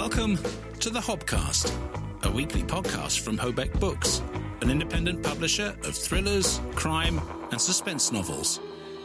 [0.00, 0.38] Welcome
[0.78, 1.70] to the Hobcast,
[2.22, 4.22] a weekly podcast from Hobeck Books,
[4.62, 7.20] an independent publisher of thrillers, crime,
[7.50, 8.60] and suspense novels.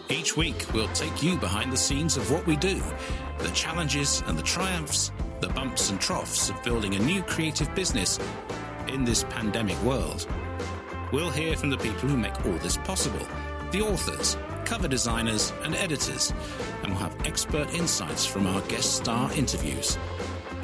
[0.08, 2.82] Each week, we'll take you behind the scenes of what we do,
[3.40, 5.12] the challenges and the triumphs,
[5.42, 8.18] the bumps and troughs of building a new creative business
[8.88, 10.26] in this pandemic world.
[11.12, 13.27] We'll hear from the people who make all this possible
[13.72, 16.34] the authors, cover designers, and editors,
[16.84, 19.98] and we'll have expert insights from our guest star interviews.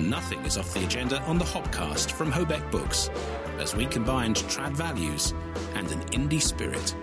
[0.02, 3.10] Nothing is off the agenda on the Hobcast from Hobeck Books,
[3.60, 5.34] as we combined trad values
[5.76, 6.96] and an indie spirit.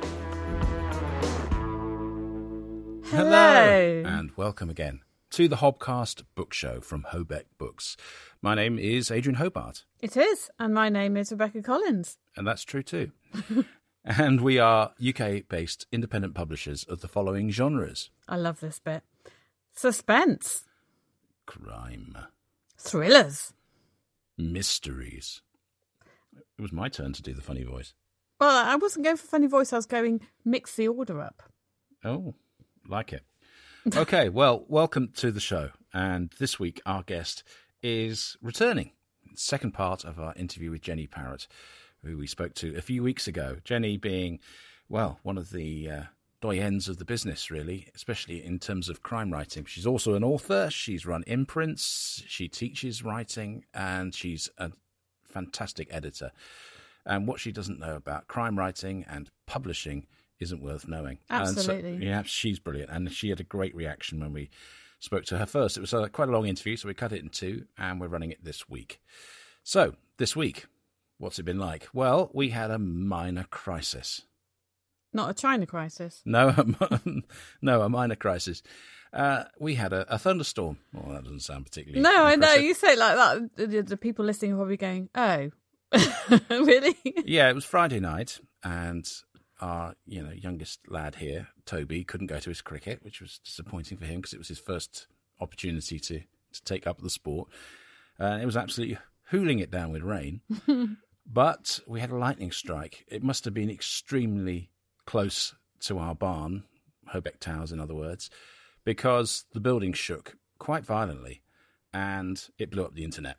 [3.10, 4.02] Hello.
[4.04, 7.96] And welcome again to the Hobcast Book Show from Hobeck Books.
[8.42, 12.18] My name is Adrian Hobart, It is, and my name is Rebecca Collins.
[12.36, 13.12] and that's true too.
[14.04, 19.02] and we are UK based independent publishers of the following genres I love this bit.
[19.74, 20.64] Suspense,
[21.46, 22.16] crime,
[22.78, 23.52] thrillers.
[24.36, 25.42] mysteries.
[26.58, 27.94] It was my turn to do the funny voice.
[28.40, 29.72] Well, I wasn't going for funny voice.
[29.72, 31.42] I was going mix the order up.
[32.04, 32.34] Oh,
[32.86, 33.22] like it.
[33.94, 35.70] Okay, well, welcome to the show.
[35.92, 37.42] And this week, our guest
[37.82, 38.92] is returning.
[39.34, 41.46] Second part of our interview with Jenny Parrott,
[42.04, 43.56] who we spoke to a few weeks ago.
[43.64, 44.38] Jenny being,
[44.88, 46.02] well, one of the uh,
[46.40, 49.64] doyens of the business, really, especially in terms of crime writing.
[49.64, 50.70] She's also an author.
[50.70, 52.22] She's run imprints.
[52.26, 54.70] She teaches writing, and she's a
[55.24, 56.30] fantastic editor.
[57.04, 60.06] And what she doesn't know about crime writing and publishing
[60.40, 61.18] isn't worth knowing.
[61.30, 62.06] And so- Absolutely.
[62.06, 62.90] yeah, she's brilliant.
[62.90, 64.50] And she had a great reaction when we
[65.00, 65.76] spoke to her first.
[65.76, 68.08] It was uh, quite a long interview, so we cut it in two, and we're
[68.08, 69.00] running it this week.
[69.64, 70.66] So, this week,
[71.18, 71.88] what's it been like?
[71.92, 74.22] Well, we had a minor crisis.
[75.12, 76.22] Not a China crisis.
[76.24, 77.00] No, a
[77.62, 78.62] no, a minor crisis.
[79.12, 80.78] Uh, we had a, a thunderstorm.
[80.92, 82.02] Well, that doesn't sound particularly.
[82.02, 82.52] No, I know.
[82.54, 83.56] You say it like that.
[83.56, 85.50] The, the- the people listening are probably going, oh,
[86.50, 86.94] really?
[87.24, 89.10] Yeah, it was Friday night, and
[89.60, 93.96] our you know youngest lad here, Toby, couldn't go to his cricket, which was disappointing
[93.98, 95.06] for him because it was his first
[95.40, 96.20] opportunity to
[96.52, 97.48] to take up the sport.
[98.20, 98.98] Uh, it was absolutely
[99.30, 100.42] hooling it down with rain,
[101.26, 103.04] but we had a lightning strike.
[103.08, 104.70] It must have been extremely
[105.08, 106.64] close to our barn,
[107.14, 108.28] Hobeck Towers, in other words,
[108.84, 111.40] because the building shook quite violently,
[111.94, 113.38] and it blew up the internet.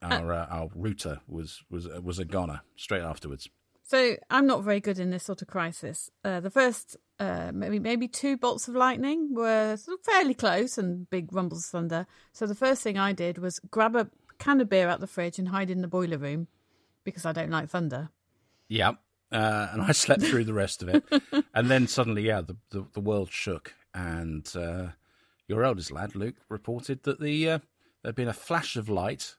[0.00, 3.50] Our uh, our router was was was a goner straight afterwards.
[3.82, 6.10] So I'm not very good in this sort of crisis.
[6.24, 10.78] Uh, the first uh, maybe maybe two bolts of lightning were sort of fairly close
[10.78, 12.06] and big rumbles of thunder.
[12.32, 15.38] So the first thing I did was grab a can of beer out the fridge
[15.38, 16.48] and hide in the boiler room
[17.04, 18.08] because I don't like thunder.
[18.68, 18.92] Yeah.
[19.32, 21.04] Uh, and I slept through the rest of it.
[21.54, 23.74] and then suddenly, yeah, the, the, the world shook.
[23.94, 24.88] And uh,
[25.48, 27.58] your eldest lad, Luke, reported that the uh,
[28.02, 29.36] there'd been a flash of light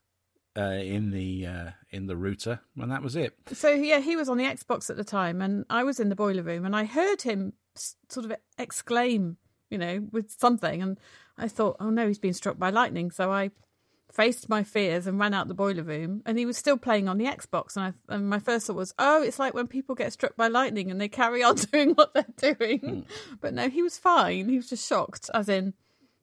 [0.58, 3.36] uh, in the uh, in the router, and that was it.
[3.52, 6.16] So yeah, he was on the Xbox at the time, and I was in the
[6.16, 9.38] boiler room, and I heard him sort of exclaim,
[9.70, 11.00] you know, with something, and
[11.38, 13.12] I thought, oh no, he's been struck by lightning.
[13.12, 13.52] So I
[14.16, 17.18] faced my fears and ran out the boiler room, and he was still playing on
[17.18, 20.14] the Xbox, and, I, and my first thought was, oh, it's like when people get
[20.14, 23.06] struck by lightning and they carry on doing what they're doing.
[23.42, 24.48] But no, he was fine.
[24.48, 25.74] He was just shocked, as in,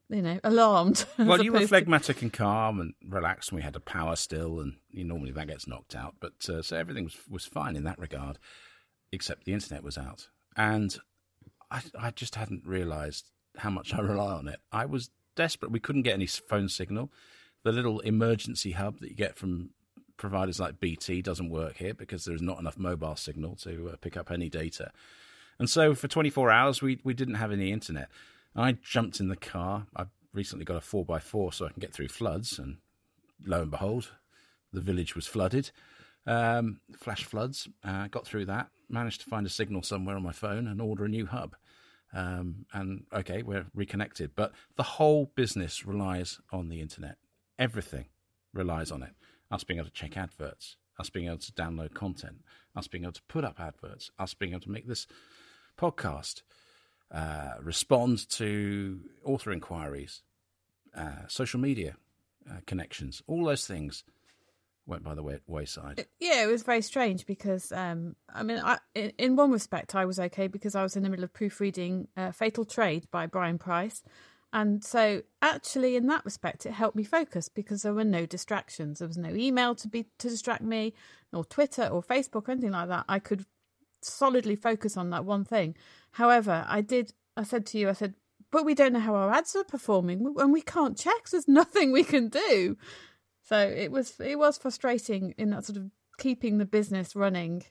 [0.08, 1.04] you know, alarmed.
[1.18, 4.16] Well, you were opposed to- phlegmatic and calm and relaxed, and we had a power
[4.16, 6.14] still, and you, normally that gets knocked out.
[6.18, 8.38] But uh, so everything was was fine in that regard,
[9.12, 10.98] except the internet was out, and
[11.70, 13.26] I I just hadn't realised
[13.58, 14.60] how much I rely on it.
[14.72, 15.70] I was desperate.
[15.70, 17.10] We couldn't get any phone signal.
[17.64, 19.70] The little emergency hub that you get from
[20.16, 24.16] providers like BT doesn't work here because there's not enough mobile signal to uh, pick
[24.16, 24.92] up any data.
[25.58, 28.08] And so for 24 hours, we, we didn't have any internet.
[28.54, 29.86] I jumped in the car.
[29.96, 32.58] I recently got a 4x4 so I can get through floods.
[32.58, 32.78] And
[33.44, 34.12] lo and behold,
[34.72, 35.70] the village was flooded.
[36.26, 37.68] Um, flash floods.
[37.84, 38.68] Uh, got through that.
[38.88, 41.56] Managed to find a signal somewhere on my phone and order a new hub.
[42.14, 44.32] Um, and okay, we're reconnected.
[44.34, 47.16] But the whole business relies on the internet.
[47.62, 48.06] Everything
[48.52, 49.12] relies on it.
[49.52, 52.38] Us being able to check adverts, us being able to download content,
[52.74, 55.06] us being able to put up adverts, us being able to make this
[55.78, 56.42] podcast,
[57.12, 60.22] uh, respond to author inquiries,
[60.96, 61.94] uh, social media
[62.50, 64.02] uh, connections, all those things
[64.84, 66.04] went by the way- wayside.
[66.18, 70.04] Yeah, it was very strange because, um, I mean, I, in, in one respect, I
[70.04, 73.58] was okay because I was in the middle of proofreading uh, Fatal Trade by Brian
[73.58, 74.02] Price.
[74.52, 78.98] And so, actually, in that respect, it helped me focus because there were no distractions.
[78.98, 80.92] There was no email to be to distract me,
[81.32, 83.06] nor Twitter, or Facebook, or anything like that.
[83.08, 83.46] I could
[84.02, 85.74] solidly focus on that one thing.
[86.12, 87.14] However, I did.
[87.34, 88.14] I said to you, I said,
[88.50, 91.28] but we don't know how our ads are performing, and we can't check.
[91.28, 92.76] So there's nothing we can do.
[93.42, 97.64] So it was it was frustrating in that sort of keeping the business running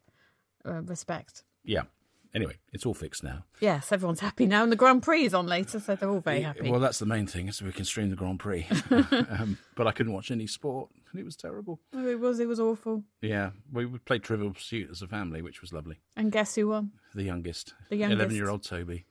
[0.66, 1.44] uh, respect.
[1.64, 1.84] Yeah.
[2.34, 3.44] Anyway, it's all fixed now.
[3.60, 6.42] Yes, everyone's happy now, and the Grand Prix is on later, so they're all very
[6.42, 6.70] happy.
[6.72, 8.66] Well, that's the main thing, is we can stream the Grand Prix.
[8.92, 11.82] um, but I couldn't watch any sport, and it was terrible.
[11.94, 13.04] Oh, it was it was awful.
[13.22, 16.00] Yeah, we would play Trivial Pursuit as a family, which was lovely.
[16.16, 16.92] And guess who won?
[17.14, 18.20] The youngest, The youngest.
[18.20, 19.06] eleven-year-old Toby.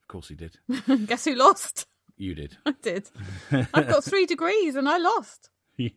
[0.00, 0.56] Of course, he did.
[1.06, 1.86] guess who lost?
[2.16, 2.56] You did.
[2.66, 3.10] I did.
[3.50, 5.50] I've got three degrees, and I lost.
[5.76, 5.90] Yeah.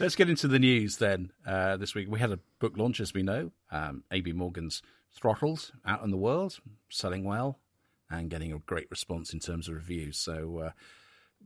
[0.00, 1.32] Let's get into the news then.
[1.46, 3.52] Uh, this week we had a book launch, as we know.
[3.70, 4.82] Um, AB Morgan's
[5.12, 6.58] Throttles out in the world,
[6.88, 7.58] selling well
[8.10, 10.18] and getting a great response in terms of reviews.
[10.18, 10.70] So uh,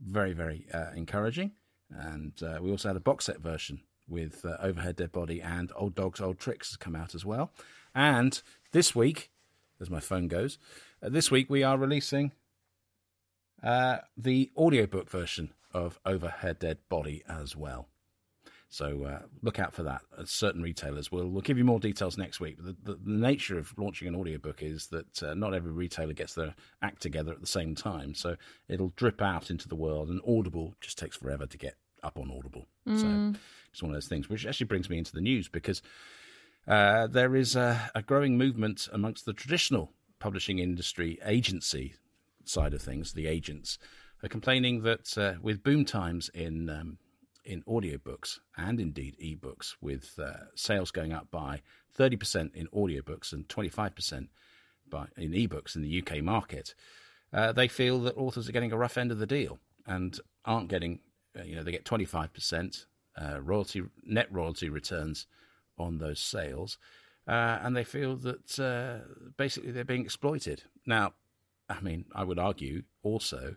[0.01, 1.53] very, very uh, encouraging.
[1.91, 5.73] And uh, we also had a box set version with uh, Overhead Dead Body and
[5.75, 7.53] Old Dogs, Old Tricks has come out as well.
[7.95, 8.41] And
[8.73, 9.31] this week,
[9.81, 10.59] as my phone goes,
[11.03, 12.33] uh, this week we are releasing
[13.63, 17.89] the audiobook version of Overhead Dead Body as well.
[18.69, 20.01] So uh, look out for that.
[20.19, 22.57] At certain retailers will we'll give you more details next week.
[22.57, 26.35] The, the, the nature of launching an audiobook is that uh, not every retailer gets
[26.35, 28.15] their act together at the same time.
[28.15, 28.37] So
[28.69, 32.31] it'll drip out into the world, and Audible just takes forever to get up on
[32.31, 32.67] Audible.
[32.99, 33.07] So
[33.71, 35.83] it's one of those things, which actually brings me into the news because
[36.67, 41.95] uh, there is a, a growing movement amongst the traditional publishing industry agency
[42.45, 43.79] side of things, the agents,
[44.23, 46.99] are complaining that uh, with boom times in um,
[47.45, 51.61] in audiobooks and indeed ebooks, with uh, sales going up by
[51.99, 54.29] 30% in audiobooks and 25%
[54.89, 56.75] by, in ebooks in the UK market,
[57.33, 60.69] uh, they feel that authors are getting a rough end of the deal and aren't
[60.69, 61.01] getting,
[61.39, 62.87] uh, you know, they get 25%
[63.21, 65.27] uh, royalty net royalty returns
[65.79, 66.79] on those sales,
[67.27, 69.03] uh, and they feel that
[69.37, 70.63] basically they're being exploited.
[70.87, 71.15] Now,
[71.69, 73.57] I mean, I would argue also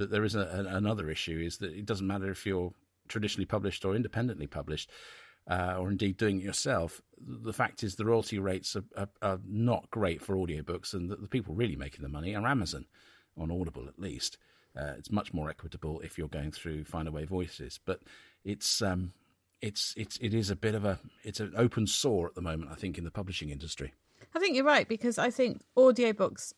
[0.00, 2.72] that there is a, a, another issue is that it doesn't matter if you're
[3.06, 4.90] traditionally published or independently published,
[5.46, 7.02] uh, or indeed doing it yourself.
[7.20, 11.16] The fact is, the royalty rates are, are, are not great for audiobooks, and the,
[11.16, 12.86] the, people really making the money are Amazon,
[13.36, 14.38] on Audible at least.
[14.74, 18.00] Uh, it's much more equitable if you're going through Findaway Voices, but
[18.44, 19.12] it's um,
[19.60, 22.70] it's it's it is a bit of a it's an open sore at the moment.
[22.70, 23.92] I think in the publishing industry.
[24.34, 26.52] I think you're right because I think audiobooks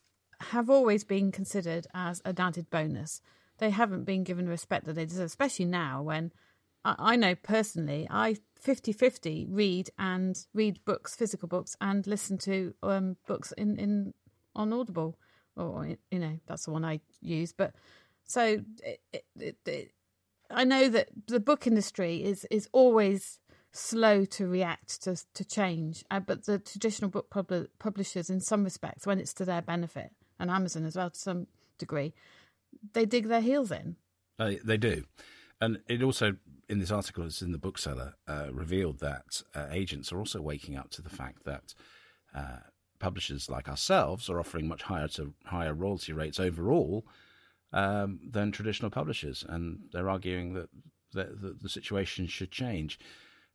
[0.50, 3.20] have always been considered as an added bonus.
[3.58, 6.32] They haven't been given the respect that they deserve, especially now when
[6.84, 12.74] I, I know personally I 50-50 read and read books, physical books, and listen to
[12.82, 14.14] um, books in, in
[14.54, 15.18] on Audible,
[15.56, 17.52] or you know that's the one I use.
[17.52, 17.74] But
[18.24, 19.00] so it,
[19.38, 19.92] it, it,
[20.50, 23.38] I know that the book industry is is always
[23.72, 28.64] slow to react to to change, uh, but the traditional book pub- publishers, in some
[28.64, 30.12] respects, when it's to their benefit,
[30.42, 31.46] and Amazon as well to some
[31.78, 32.12] degree,
[32.92, 33.96] they dig their heels in.
[34.38, 35.04] Uh, they do,
[35.60, 36.36] and it also
[36.68, 40.74] in this article, it's in the bookseller, uh, revealed that uh, agents are also waking
[40.74, 41.74] up to the fact that
[42.34, 42.60] uh,
[42.98, 47.04] publishers like ourselves are offering much higher to higher royalty rates overall
[47.74, 50.70] um, than traditional publishers, and they're arguing that
[51.12, 52.98] the, the, the situation should change.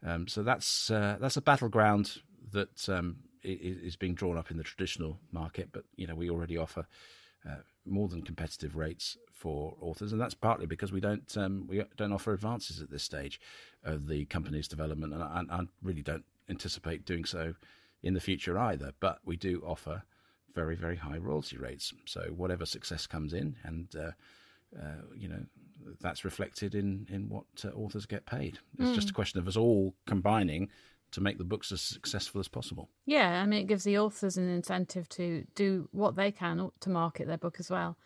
[0.06, 4.64] Um, so that's uh, that's a battleground that um, is being drawn up in the
[4.64, 6.88] traditional market, but you know we already offer
[7.48, 11.84] uh, more than competitive rates for authors, and that's partly because we don't um, we
[11.96, 13.40] don't offer advances at this stage
[13.84, 17.54] of the company's development, and I, I, really don't anticipate doing so
[18.04, 18.92] in the future either.
[19.00, 20.04] But we do offer
[20.54, 24.12] very very high royalty rates, so whatever success comes in, and uh,
[24.78, 25.46] uh, you know
[26.02, 28.60] that's reflected in in what uh, authors get paid.
[28.80, 28.96] It's mm.
[28.96, 30.70] just a question of us all combining
[31.12, 32.90] to make the books as successful as possible.
[33.06, 36.90] Yeah, I mean, it gives the authors an incentive to do what they can to
[36.90, 37.98] market their book as well,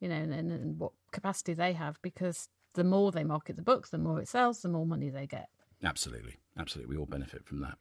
[0.00, 3.88] you know, and, and what capacity they have, because the more they market the book,
[3.88, 5.48] the more it sells, the more money they get.
[5.82, 6.36] Absolutely.
[6.58, 6.94] Absolutely.
[6.94, 7.78] We all benefit from that.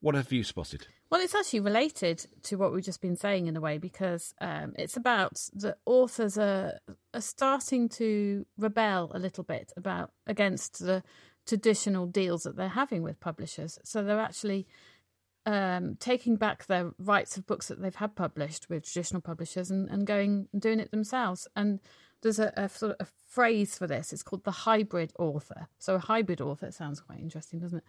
[0.00, 0.86] What have you spotted?
[1.10, 4.74] Well, it's actually related to what we've just been saying in a way because um,
[4.76, 6.74] it's about the authors are,
[7.14, 11.02] are starting to rebel a little bit about against the
[11.48, 13.78] traditional deals that they're having with publishers.
[13.82, 14.66] So they're actually
[15.46, 19.88] um, taking back their rights of books that they've had published with traditional publishers and,
[19.88, 21.48] and going and doing it themselves.
[21.56, 21.80] And
[22.22, 24.12] there's a, a sort of a phrase for this.
[24.12, 25.68] It's called the hybrid author.
[25.78, 27.84] So a hybrid author sounds quite interesting, doesn't it?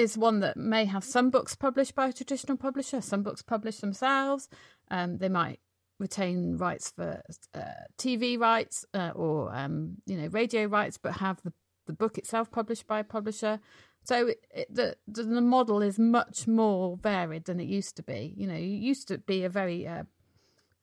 [0.00, 3.80] Is one that may have some books published by a traditional publisher, some books published
[3.80, 4.48] themselves.
[4.90, 5.58] Um, they might
[5.98, 7.22] retain rights for
[7.54, 7.60] uh,
[7.98, 11.52] TV rights uh, or um, you know radio rights, but have the
[11.86, 13.60] the book itself published by a publisher.
[14.04, 18.34] So it, the, the model is much more varied than it used to be.
[18.36, 20.04] You know, it used to be a very uh,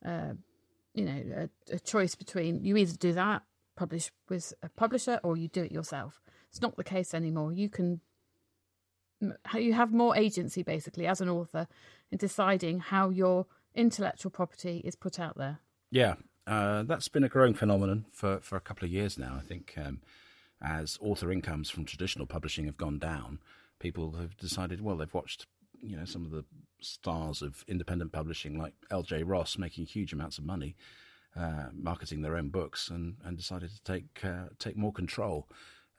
[0.04, 0.34] uh,
[0.92, 3.42] you know a, a, choice between you either do that
[3.76, 6.20] publish with a publisher or you do it yourself.
[6.50, 7.52] It's not the case anymore.
[7.52, 8.00] You can
[9.54, 11.66] you have more agency basically as an author
[12.10, 15.60] in deciding how your intellectual property is put out there.
[15.90, 16.14] Yeah,
[16.46, 19.36] uh, that's been a growing phenomenon for, for a couple of years now.
[19.38, 20.00] I think um,
[20.64, 23.38] as author incomes from traditional publishing have gone down,
[23.78, 25.46] people have decided, well, they've watched
[25.82, 26.44] you know some of the
[26.80, 29.22] stars of independent publishing like L.J.
[29.24, 30.76] Ross making huge amounts of money
[31.36, 35.48] uh, marketing their own books, and, and decided to take uh, take more control.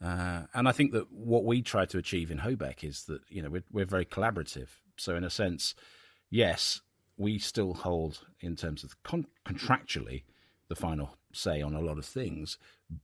[0.03, 3.41] Uh, and I think that what we try to achieve in Hobeck is that you
[3.41, 4.69] know we're, we're very collaborative.
[4.97, 5.75] So in a sense,
[6.29, 6.81] yes,
[7.17, 10.23] we still hold in terms of con- contractually
[10.67, 12.57] the final say on a lot of things,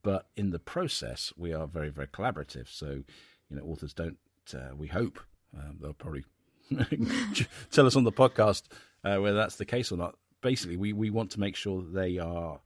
[0.04, 2.68] but in the process we are very very collaborative.
[2.68, 3.04] So
[3.50, 4.18] you know authors don't.
[4.54, 5.20] Uh, we hope
[5.58, 6.26] um, they'll probably
[7.72, 8.64] tell us on the podcast
[9.04, 10.16] uh, whether that's the case or not.
[10.42, 12.60] Basically, we, we want to make sure that they are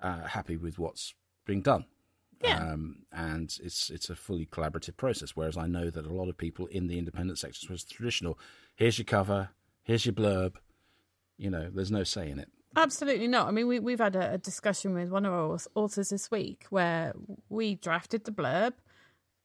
[0.00, 1.14] uh, happy with what's
[1.44, 1.84] being done.
[2.42, 2.58] Yeah.
[2.58, 5.34] Um, and it's it's a fully collaborative process.
[5.34, 8.38] Whereas I know that a lot of people in the independent sector was traditional.
[8.76, 9.50] Here's your cover.
[9.82, 10.54] Here's your blurb.
[11.36, 12.48] You know, there's no say in it.
[12.76, 13.48] Absolutely not.
[13.48, 16.66] I mean, we, we've had a, a discussion with one of our authors this week
[16.70, 17.14] where
[17.48, 18.74] we drafted the blurb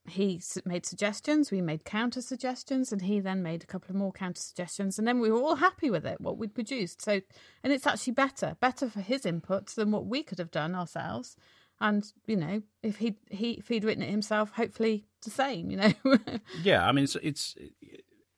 [0.06, 4.12] he made suggestions, we made counter suggestions, and he then made a couple of more
[4.12, 7.00] counter suggestions, and then we were all happy with it, what we'd produced.
[7.00, 7.22] So,
[7.62, 11.36] and it's actually better, better for his input than what we could have done ourselves.
[11.80, 15.70] And you know, if he he if he'd written it himself, hopefully the same.
[15.70, 15.92] You know.
[16.62, 17.56] yeah, I mean, it's, it's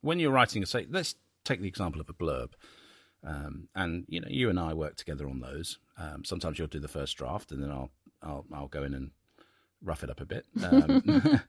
[0.00, 0.87] when you're writing a say.
[0.88, 2.52] Let's take the example of a blurb.
[3.26, 5.78] Um, and you know, you and I work together on those.
[5.99, 7.90] Um, sometimes you'll do the first draft, and then I'll
[8.23, 9.11] I'll I'll go in and
[9.83, 10.47] rough it up a bit.
[10.62, 11.02] Um,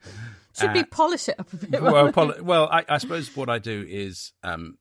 [0.59, 1.81] Should we uh, polish it up a bit?
[1.81, 4.77] Well, poli- well I, I, suppose what I do is um,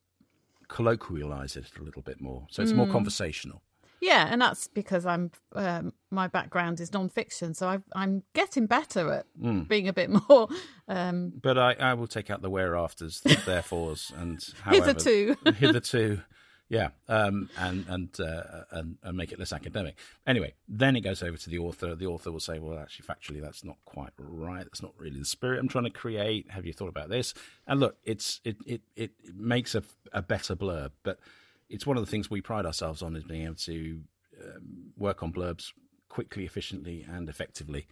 [0.68, 2.76] colloquialize it a little bit more, so it's mm.
[2.76, 3.62] more conversational.
[4.00, 9.12] Yeah, and that's because I'm um, my background is non-fiction, so i am getting better
[9.12, 9.66] at mm.
[9.66, 10.48] being a bit more.
[10.88, 11.32] Um...
[11.42, 16.20] But I, I, will take out the whereafters, the therefores, and however, hitherto, hitherto,
[16.68, 19.96] yeah, um, and and, uh, and and make it less academic.
[20.26, 21.94] Anyway, then it goes over to the author.
[21.94, 24.64] The author will say, "Well, actually, factually, that's not quite right.
[24.64, 26.50] That's not really the spirit I'm trying to create.
[26.50, 27.34] Have you thought about this?"
[27.66, 31.20] And look, it's it it it makes a, a better blurb, but
[31.68, 34.00] it's one of the things we pride ourselves on is being able to
[34.42, 35.72] um, work on blurbs
[36.08, 37.86] quickly, efficiently, and effectively.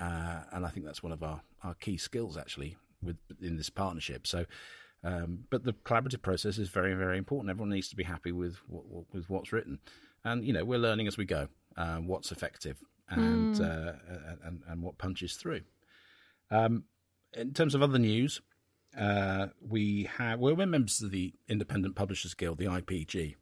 [0.00, 3.70] Uh, and I think that's one of our, our key skills actually with in this
[3.70, 4.26] partnership.
[4.26, 4.44] So
[5.06, 7.48] um, but the collaborative process is very, very important.
[7.48, 9.78] Everyone needs to be happy with what, with what's written,
[10.24, 11.46] and you know we're learning as we go
[11.76, 13.60] uh, what's effective and, mm.
[13.60, 13.92] uh,
[14.44, 15.60] and and what punches through.
[16.50, 16.84] Um,
[17.34, 18.40] in terms of other news,
[18.98, 23.36] uh, we have well, we're members of the Independent Publishers Guild, the IPG,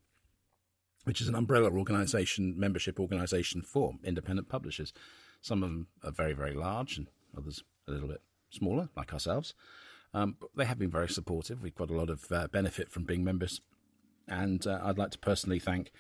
[1.05, 4.93] which is an umbrella organisation, membership organisation for independent publishers.
[5.41, 9.55] Some of them are very, very large, and others a little bit smaller, like ourselves.
[10.15, 11.61] Um, they have been very supportive.
[11.61, 13.61] We've got a lot of uh, benefit from being members.
[14.29, 15.91] And uh, I'd like to personally thank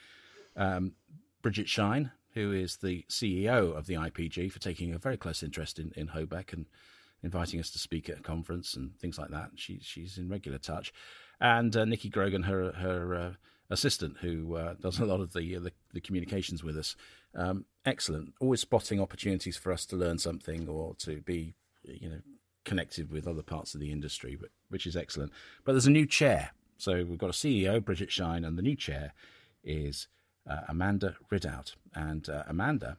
[0.56, 0.92] um,
[1.42, 5.78] Bridget Shine, who is the CEO of the IPG, for taking a very close interest
[5.78, 6.66] in, in Hobeck and
[7.22, 9.50] inviting us to speak at a conference and things like that.
[9.56, 10.92] She, she's in regular touch.
[11.40, 13.30] And uh, Nikki Grogan, her, her uh,
[13.68, 16.94] assistant, who uh, does a lot of the, the, the communications with us.
[17.34, 18.34] Um, excellent.
[18.40, 22.20] Always spotting opportunities for us to learn something or to be, you know,
[22.64, 25.32] connected with other parts of the industry, but, which is excellent.
[25.64, 26.50] But there's a new chair.
[26.78, 29.12] So we've got a CEO, Bridget Shine, and the new chair
[29.62, 30.08] is
[30.48, 31.74] uh, Amanda Ridout.
[31.94, 32.98] And uh, Amanda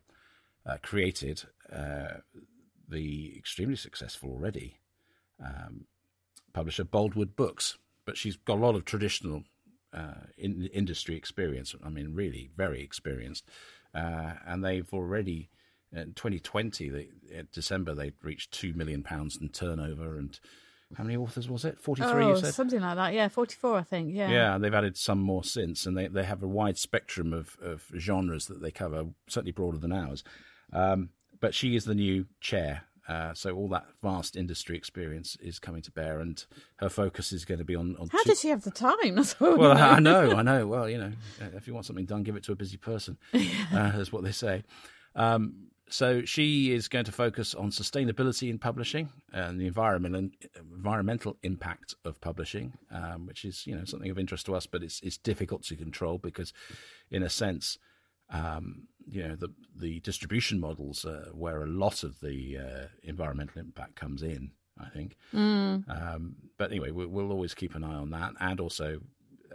[0.66, 2.20] uh, created uh,
[2.88, 4.80] the extremely successful already
[5.44, 5.86] um,
[6.54, 9.44] publisher Boldwood Books, but she's got a lot of traditional
[9.94, 11.76] uh, in, industry experience.
[11.84, 13.50] I mean, really very experienced.
[13.94, 15.50] Uh, and they've already
[15.96, 20.40] in 2020, they, in December, they reached two million pounds in turnover, and
[20.96, 21.80] how many authors was it?
[21.80, 22.24] 43.
[22.24, 23.14] Oh, something like that.
[23.14, 24.14] Yeah, 44, I think.
[24.14, 24.30] Yeah.
[24.30, 27.92] Yeah, they've added some more since, and they they have a wide spectrum of of
[27.98, 30.24] genres that they cover, certainly broader than ours.
[30.72, 31.10] Um,
[31.40, 32.84] but she is the new chair.
[33.08, 36.44] Uh, so all that vast industry experience is coming to bear, and
[36.78, 37.96] her focus is going to be on.
[38.00, 38.30] on How two...
[38.30, 38.96] does she have the time?
[39.40, 40.66] well, I know, I know.
[40.66, 41.12] Well, you know,
[41.56, 43.18] if you want something done, give it to a busy person.
[43.34, 44.64] uh, that's what they say.
[45.16, 50.30] Um, so she is going to focus on sustainability in publishing and the environmental
[50.74, 54.82] environmental impact of publishing, um, which is you know something of interest to us, but
[54.82, 56.54] it's it's difficult to control because,
[57.12, 57.78] in a sense,
[58.32, 63.62] um, you know the the distribution models uh, where a lot of the uh, environmental
[63.62, 64.52] impact comes in.
[64.78, 65.88] I think, mm.
[65.90, 69.00] um, but anyway, we'll, we'll, always keep an eye on that, and also,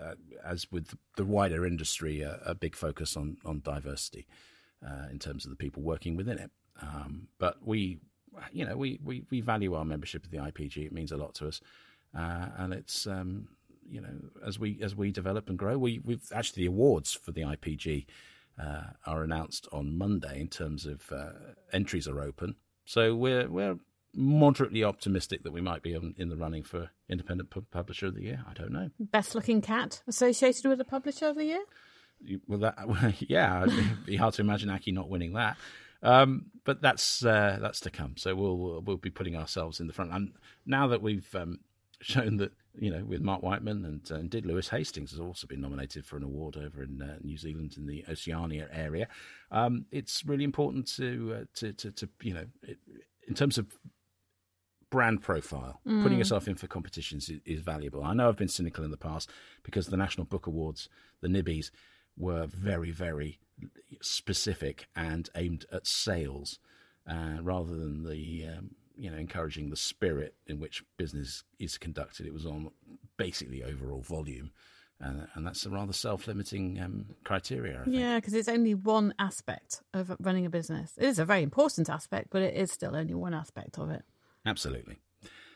[0.01, 4.27] uh, as with the wider industry, a big focus on on diversity
[4.87, 6.51] uh, in terms of the people working within it.
[6.83, 7.99] Um, but we,
[8.53, 10.87] you know, we, we, we value our membership of the IPG.
[10.87, 11.61] It means a lot to us,
[12.17, 13.49] uh, and it's um,
[13.89, 14.15] you know
[14.47, 18.07] as we as we develop and grow, we we've actually the awards for the IPG
[18.59, 21.33] uh, are announced on Monday in terms of uh,
[21.73, 22.57] entries are open.
[22.85, 23.79] So we're we're
[24.15, 28.45] moderately optimistic that we might be in the running for Independent Publisher of the Year.
[28.49, 28.91] I don't know.
[28.99, 31.63] Best looking cat associated with a Publisher of the Year.
[32.47, 35.57] Well, that yeah, it'd be hard to imagine Aki not winning that.
[36.03, 38.17] Um, but that's uh, that's to come.
[38.17, 40.13] So we'll we'll be putting ourselves in the front.
[40.13, 40.33] And
[40.67, 41.61] now that we've um,
[42.01, 45.47] shown that you know with Mark Wightman and, uh, and did Lewis Hastings has also
[45.47, 49.09] been nominated for an award over in uh, New Zealand in the Oceania area.
[49.51, 52.79] Um, it's really important to, uh, to, to to you know it,
[53.29, 53.67] in terms of
[54.91, 55.81] brand profile.
[55.87, 56.03] Mm.
[56.03, 58.03] Putting yourself in for competitions is, is, valuable.
[58.03, 59.31] I know I've been cynical in the past
[59.63, 60.89] because the National Book Awards,
[61.21, 61.71] the Nibbies,
[62.21, 63.39] were very, very
[64.01, 66.59] specific and aimed at sales
[67.11, 72.27] uh, rather than the um, you know encouraging the spirit in which business is conducted.
[72.27, 72.71] It was on
[73.17, 74.53] basically overall volume.
[75.03, 77.83] Uh, and that's a rather self-limiting um, criteria.
[77.87, 80.93] Yeah, because it's only one aspect of running a business.
[80.99, 84.03] It is a very important aspect, but it is still only one aspect of it.
[84.45, 84.99] Absolutely.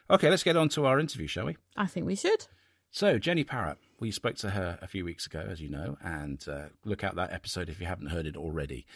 [0.08, 1.58] Okay, let's get on to our interview, shall we?
[1.76, 2.46] I think we should.
[2.94, 6.46] So, Jenny Parrott, we spoke to her a few weeks ago, as you know, and
[6.48, 8.86] uh, look out that episode if you haven't heard it already.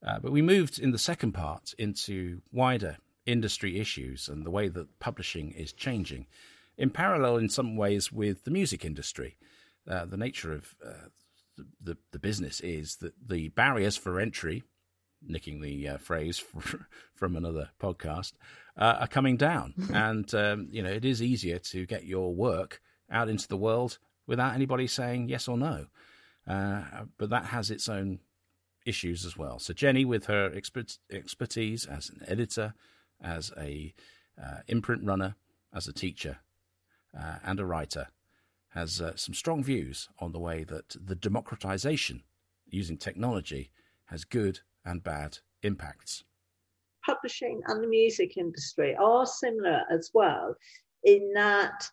[0.00, 4.68] Uh, but we moved in the second part into wider industry issues and the way
[4.68, 6.28] that publishing is changing,
[6.76, 9.36] in parallel in some ways with the music industry.
[9.90, 11.08] Uh, the nature of uh,
[11.82, 14.62] the, the business is that the barriers for entry
[15.20, 16.38] nicking the uh, phrase
[17.16, 18.34] from another podcast,
[18.76, 19.74] uh, are coming down.
[19.92, 23.98] and, um, you know, it is easier to get your work out into the world
[24.26, 25.86] without anybody saying yes or no.
[26.46, 26.82] Uh,
[27.18, 28.20] but that has its own
[28.86, 29.58] issues as well.
[29.58, 32.74] So Jenny, with her expert, expertise as an editor,
[33.20, 33.92] as a
[34.42, 35.34] uh, imprint runner,
[35.74, 36.38] as a teacher,
[37.18, 38.08] uh, and a writer,
[38.70, 42.22] has uh, some strong views on the way that the democratization
[42.66, 43.70] using technology
[44.06, 46.24] has good and bad impacts.
[47.04, 50.54] Publishing and the music industry are similar as well,
[51.04, 51.90] in that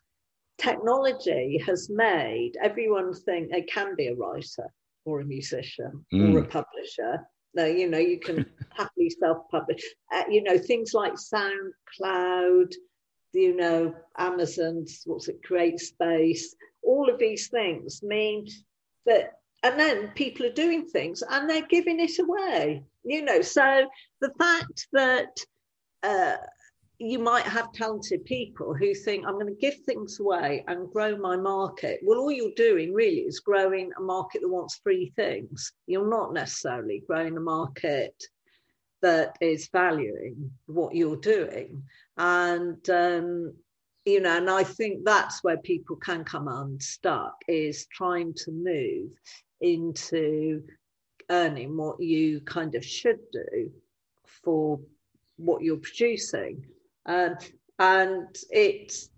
[0.58, 4.72] technology has made everyone think they can be a writer
[5.04, 6.34] or a musician mm.
[6.34, 7.26] or a publisher.
[7.54, 9.82] No, you know, you can happily self-publish.
[10.12, 12.74] Uh, you know, things like SoundCloud,
[13.32, 16.54] you know, Amazon's what's it, Create Space.
[16.82, 18.46] All of these things mean
[19.06, 23.88] that and then people are doing things and they're giving it away you know so
[24.20, 25.36] the fact that
[26.02, 26.36] uh,
[26.98, 31.16] you might have talented people who think i'm going to give things away and grow
[31.16, 32.00] my market.
[32.02, 35.72] Well all you're doing really is growing a market that wants free things.
[35.86, 38.14] You're not necessarily growing a market
[39.02, 41.82] that is valuing what you're doing.
[42.16, 43.54] And um,
[44.06, 49.10] you know and i think that's where people can come unstuck is trying to move
[49.60, 50.62] into
[51.30, 53.70] earning what you kind of should do
[54.44, 54.78] for
[55.36, 56.64] what you're producing.
[57.06, 57.36] Um,
[57.78, 59.10] and it's,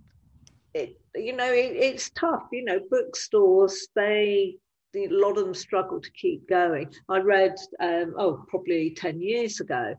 [0.75, 2.49] it, you know, it, it's tough.
[2.53, 4.57] You know, bookstores, they,
[4.97, 6.93] a lot of them struggle to keep going.
[7.09, 9.95] I read, um, oh, probably 10 years ago,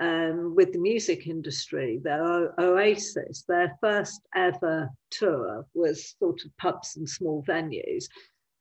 [0.00, 6.56] um, with the music industry, their o- Oasis, their first ever tour was sort of
[6.56, 8.06] pubs and small venues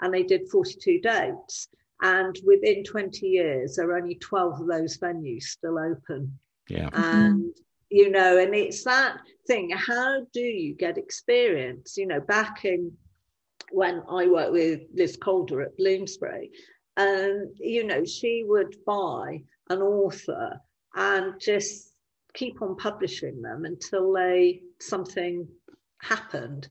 [0.01, 1.67] and they did 42 dates.
[2.01, 6.37] And within 20 years, there are only 12 of those venues still open.
[6.69, 6.89] Yeah.
[6.93, 7.53] And,
[7.89, 11.97] you know, and it's that thing how do you get experience?
[11.97, 12.91] You know, back in
[13.71, 16.51] when I worked with Liz Calder at Bloomsbury,
[16.97, 20.59] and, you know, she would buy an author
[20.95, 21.93] and just
[22.33, 25.47] keep on publishing them until they something
[26.01, 26.69] happened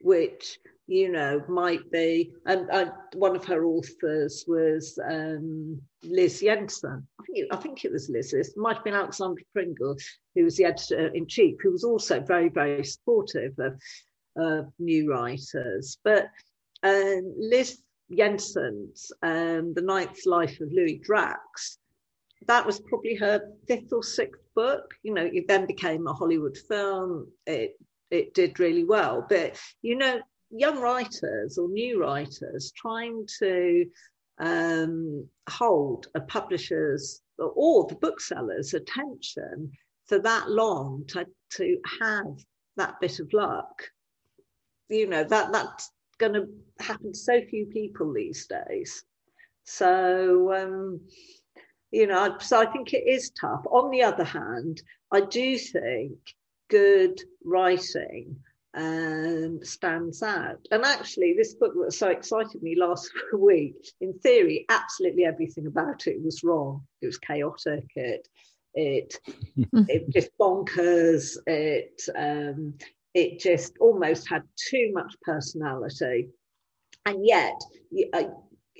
[0.00, 7.06] which you know, might be, and uh, one of her authors was um, Liz Jensen.
[7.20, 8.32] I think, it, I think it was Liz.
[8.32, 9.96] It might have been Alexandra Pringle,
[10.34, 13.80] who was the editor in chief, who was also very, very supportive of,
[14.36, 15.98] of new writers.
[16.04, 16.28] But
[16.84, 17.78] um, Liz
[18.16, 21.78] Jensen's um, The Ninth Life of Louis Drax,
[22.46, 24.94] that was probably her fifth or sixth book.
[25.02, 27.28] You know, it then became a Hollywood film.
[27.46, 27.76] It
[28.10, 29.26] it did really well.
[29.28, 30.20] But you know,
[30.50, 33.86] young writers or new writers trying to
[34.38, 39.70] um, hold a publisher's or the bookseller's attention
[40.06, 42.26] for that long to, to have
[42.76, 43.82] that bit of luck.
[44.88, 46.46] You know, that that's going to
[46.80, 49.04] happen to so few people these days.
[49.64, 51.00] So, um,
[51.90, 53.64] you know, so I think it is tough.
[53.70, 54.82] On the other hand,
[55.12, 56.18] I do think
[56.68, 58.36] good writing
[58.76, 60.66] um, stands out.
[60.70, 66.06] And actually, this book that so excited me last week, in theory, absolutely everything about
[66.06, 66.82] it was wrong.
[67.00, 67.84] It was chaotic.
[67.96, 68.28] It
[68.74, 69.18] it
[69.72, 71.36] it just bonkers.
[71.46, 72.74] It um,
[73.14, 76.28] it just almost had too much personality,
[77.06, 77.58] and yet
[78.12, 78.24] uh,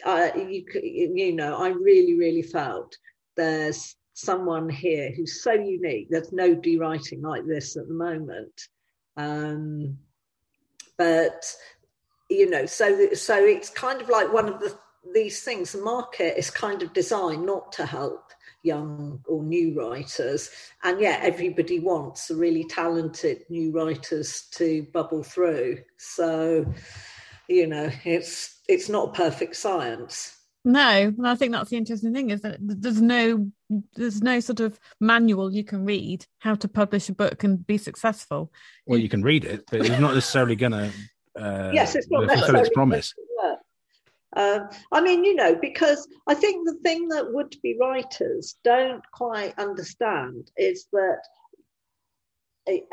[0.04, 2.94] uh, you you know I really really felt
[3.36, 6.08] there's someone here who's so unique.
[6.10, 8.68] There's nobody writing like this at the moment.
[9.16, 9.98] Um,
[10.98, 11.54] but
[12.28, 14.76] you know, so so it's kind of like one of the
[15.14, 15.72] these things.
[15.72, 20.50] The market is kind of designed not to help young or new writers,
[20.82, 25.78] and yet everybody wants the really talented new writers to bubble through.
[25.96, 26.66] So,
[27.48, 30.35] you know, it's it's not a perfect science.
[30.66, 33.52] No, and I think that's the interesting thing is that there's no
[33.94, 37.78] there's no sort of manual you can read how to publish a book and be
[37.78, 38.52] successful.
[38.84, 40.90] Well, you can read it, but it's not necessarily going to.
[41.40, 43.14] Uh, yes, it's not necessarily its promise.
[44.34, 49.04] Um, I mean, you know, because I think the thing that would be writers don't
[49.12, 51.20] quite understand is that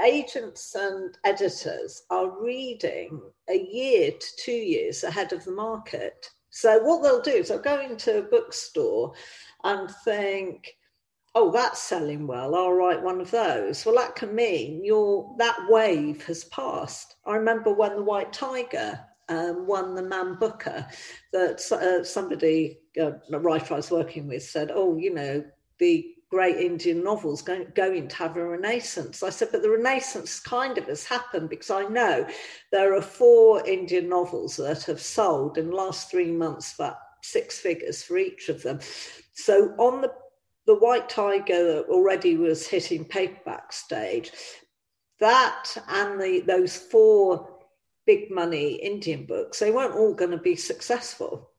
[0.05, 6.29] agents and editors are reading a year to two years ahead of the market.
[6.55, 9.13] So what they'll do is they'll go into a bookstore
[9.63, 10.77] and think,
[11.33, 12.53] oh, that's selling well.
[12.53, 13.83] I'll write one of those.
[13.83, 17.15] Well, that can mean your that wave has passed.
[17.25, 20.85] I remember when the White Tiger um, won the Man Booker,
[21.31, 25.43] that uh, somebody, uh, a writer I was working with, said, oh, you know,
[25.79, 29.21] the great Indian novels going, going to have a renaissance.
[29.21, 32.25] I said, but the renaissance kind of has happened because I know
[32.71, 37.59] there are four Indian novels that have sold in the last three months for six
[37.59, 38.79] figures for each of them.
[39.35, 40.11] So on the
[40.65, 44.31] the White Tiger that already was hitting paperback stage,
[45.19, 47.59] that and the those four
[48.07, 51.52] big money Indian books, they weren't all going to be successful.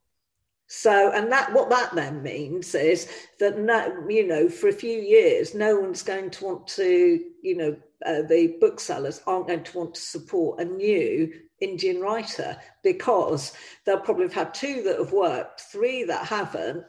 [0.66, 4.98] So, and that what that then means is that no, you know, for a few
[4.98, 9.78] years, no one's going to want to, you know, uh, the booksellers aren't going to
[9.78, 13.52] want to support a new Indian writer because
[13.84, 16.84] they'll probably have had two that have worked, three that haven't,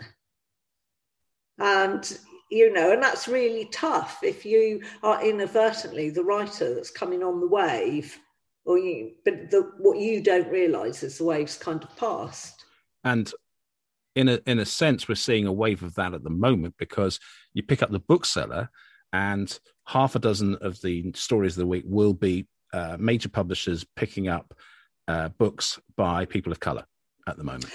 [1.60, 2.18] and
[2.52, 7.40] you know, and that's really tough if you are inadvertently the writer that's coming on
[7.40, 8.18] the wave,
[8.66, 12.64] or you, but the, what you don't realise is the wave's kind of passed.
[13.04, 13.32] And
[14.15, 17.19] in a in a sense, we're seeing a wave of that at the moment because
[17.54, 18.69] you pick up the bookseller,
[19.13, 23.86] and half a dozen of the stories of the week will be uh, major publishers
[23.95, 24.54] picking up
[25.08, 26.86] uh, books by people of color
[27.28, 27.71] at the moment.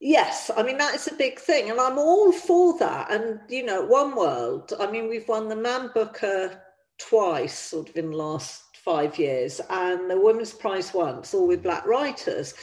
[0.00, 3.10] Yes, I mean that is a big thing, and I'm all for that.
[3.10, 4.72] And you know, One World.
[4.78, 6.62] I mean, we've won the Man Booker
[6.98, 11.62] twice, sort of in the last five years, and the Women's Prize once, all with
[11.62, 12.54] black writers.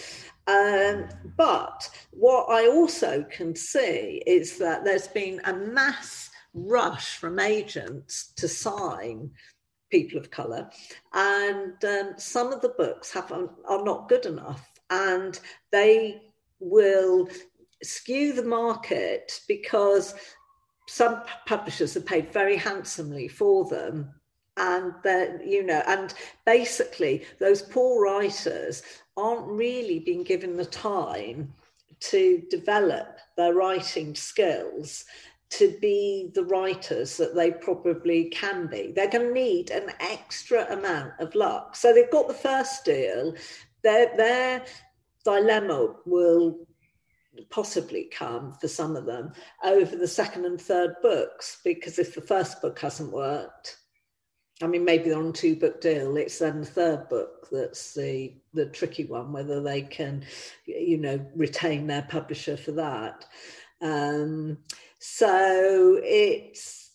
[0.48, 7.40] Um, but what I also can see is that there's been a mass rush from
[7.40, 9.32] agents to sign
[9.90, 10.70] people of colour,
[11.14, 15.40] and um, some of the books have are not good enough, and
[15.72, 16.22] they
[16.60, 17.28] will
[17.84, 20.16] skew the market because
[20.88, 24.14] some publishers have paid very handsomely for them.
[24.58, 26.14] And then you know and
[26.46, 28.84] basically those poor writers
[29.18, 31.54] aren't really being given the time
[32.00, 35.06] to develop their writing skills
[35.50, 38.92] to be the writers that they probably can be.
[38.92, 41.76] They're going to need an extra amount of luck.
[41.76, 43.36] So they've got the first deal.
[43.84, 44.66] Their, their
[45.24, 46.68] dilemma will
[47.50, 52.22] possibly come for some of them over the second and third books because if the
[52.22, 53.78] first book hasn't worked,
[54.62, 56.16] I mean, maybe they're on two book deal.
[56.16, 60.24] It's then the third book that's the the tricky one, whether they can,
[60.66, 63.26] you know, retain their publisher for that.
[63.82, 64.60] Um,
[65.00, 66.90] so it's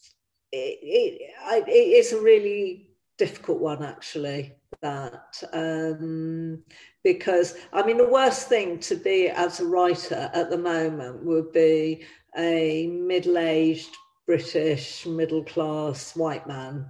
[0.53, 4.55] it, it, it is a really difficult one actually.
[4.81, 6.63] That um,
[7.05, 11.53] because I mean, the worst thing to be as a writer at the moment would
[11.53, 12.07] be
[12.39, 13.95] a middle aged
[14.25, 16.87] British middle class white man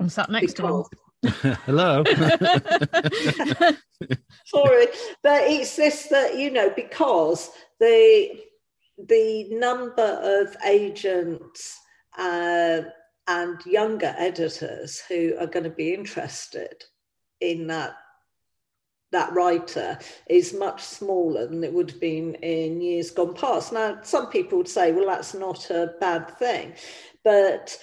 [0.00, 0.88] I'm sat next because...
[0.88, 1.58] to him.
[1.66, 2.02] Hello.
[4.46, 4.86] Sorry,
[5.22, 8.40] but it's this that you know because the
[8.98, 11.78] the number of agents
[12.18, 12.80] uh,
[13.28, 16.82] and younger editors who are going to be interested
[17.40, 17.96] in that
[19.12, 23.72] that writer is much smaller than it would have been in years gone past.
[23.72, 26.74] Now, some people would say, well, that's not a bad thing.
[27.24, 27.76] But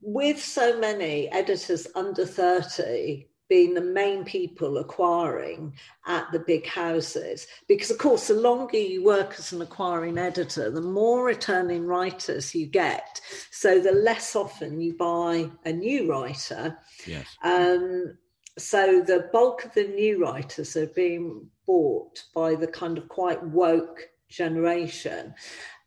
[0.00, 5.74] with so many editors under 30 being the main people acquiring
[6.06, 7.48] at the big houses.
[7.66, 12.54] Because, of course, the longer you work as an acquiring editor, the more returning writers
[12.54, 13.20] you get.
[13.50, 16.78] So, the less often you buy a new writer.
[17.04, 17.26] Yes.
[17.42, 18.16] Um,
[18.56, 23.42] so, the bulk of the new writers are being bought by the kind of quite
[23.42, 25.34] woke generation.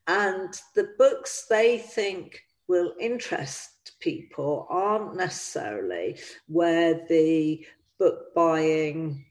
[0.06, 7.66] And the books they think will interest people aren't necessarily where the
[8.00, 9.26] book buying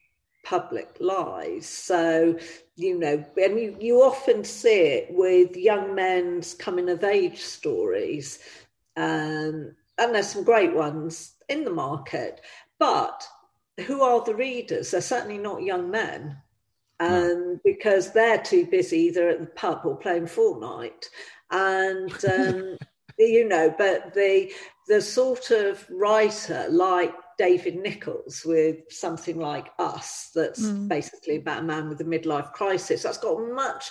[0.44, 1.66] public lies.
[1.66, 2.38] So,
[2.76, 8.40] you know, and you, you often see it with young men's coming of age stories.
[8.96, 12.40] Um, and there's some great ones in the market.
[12.78, 13.26] But
[13.86, 14.90] who are the readers?
[14.90, 16.38] They're certainly not young men.
[17.00, 21.06] Um, because they're too busy either at the pub or playing Fortnite.
[21.50, 22.78] And um,
[23.26, 24.52] you know, but the
[24.88, 30.88] the sort of writer like David Nicholls with something like Us, that's mm.
[30.88, 33.90] basically about a man with a midlife crisis, that's got a much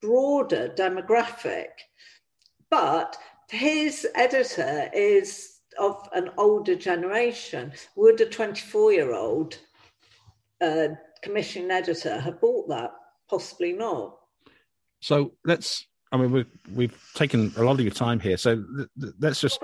[0.00, 1.68] broader demographic.
[2.70, 3.16] But
[3.48, 7.72] his editor is of an older generation.
[7.96, 9.58] Would a 24 year old
[10.60, 10.88] uh,
[11.22, 12.92] commission editor have bought that?
[13.28, 14.16] Possibly not.
[15.00, 18.88] So let's I mean, we've we've taken a lot of your time here, so th-
[19.00, 19.58] th- let's just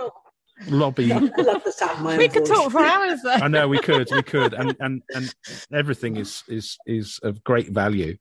[0.67, 1.13] lobby.
[1.13, 3.21] I love the sound We could talk for hours.
[3.23, 3.33] Though.
[3.33, 5.35] I know we could, we could, and and and
[5.73, 8.17] everything is is is of great value.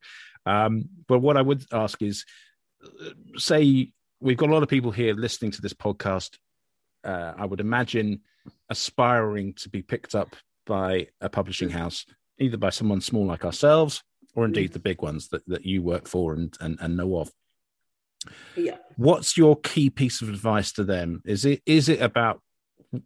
[0.45, 2.25] Um, but what I would ask is,
[3.37, 6.37] say we've got a lot of people here listening to this podcast.
[7.03, 8.21] Uh, I would imagine
[8.69, 10.35] aspiring to be picked up
[10.65, 12.05] by a publishing house,
[12.39, 14.03] either by someone small like ourselves,
[14.35, 17.31] or indeed the big ones that, that you work for and, and, and know of.
[18.55, 18.77] Yeah.
[18.95, 21.21] What's your key piece of advice to them?
[21.25, 22.41] Is it is it about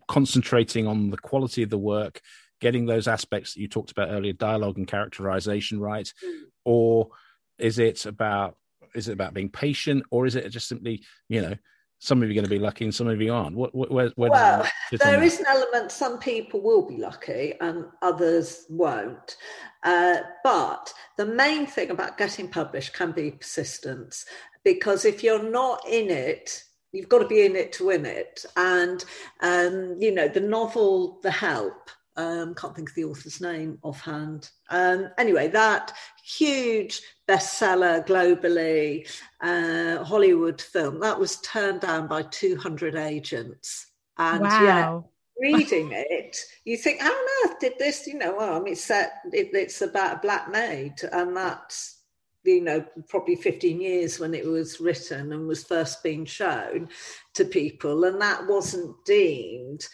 [0.08, 2.22] concentrating on the quality of the work,
[2.60, 6.40] getting those aspects that you talked about earlier, dialogue and characterization right, mm.
[6.66, 7.10] or
[7.58, 8.58] is it about
[8.94, 11.56] is it about being patient, or is it just simply you know
[12.02, 13.56] some of you are going to be lucky and some of you aren't.
[13.56, 15.92] What, where, where well, there is an element.
[15.92, 19.38] Some people will be lucky and others won't.
[19.84, 24.26] Uh, but the main thing about getting published can be persistence
[24.64, 28.46] because if you're not in it, you've got to be in it to win it.
[28.56, 29.04] And,
[29.42, 34.50] um, you know, the novel The Help, um, can't think of the author's name offhand.
[34.70, 35.94] Um, anyway, that
[36.24, 43.88] huge bestseller globally, uh, Hollywood film, that was turned down by 200 agents.
[44.18, 45.06] And wow.
[45.42, 48.06] yeah, reading it, you think, how on earth did this?
[48.06, 52.01] You know, well, I mean, it's set, it, it's about a black maid, and that's
[52.44, 56.90] you know, probably 15 years when it was written and was first being shown
[57.36, 59.88] to people, and that wasn't deemed.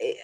[0.00, 0.14] Eh,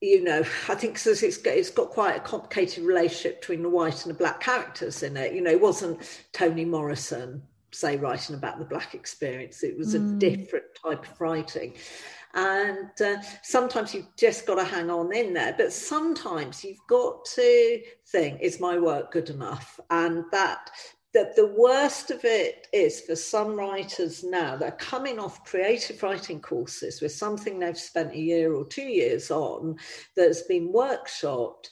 [0.00, 3.68] you know, I think because it's got, it's got quite a complicated relationship between the
[3.68, 5.34] white and the black characters in it.
[5.34, 6.00] You know, it wasn't
[6.32, 9.62] Toni Morrison, say, writing about the black experience.
[9.62, 10.16] It was mm.
[10.16, 11.74] a different type of writing.
[12.34, 17.24] And uh, sometimes you've just got to hang on in there, but sometimes you've got
[17.34, 19.80] to think, is my work good enough?
[19.90, 20.70] And that
[21.12, 26.40] that the worst of it is for some writers now they're coming off creative writing
[26.40, 29.76] courses with something they've spent a year or two years on
[30.16, 31.68] that's been workshopped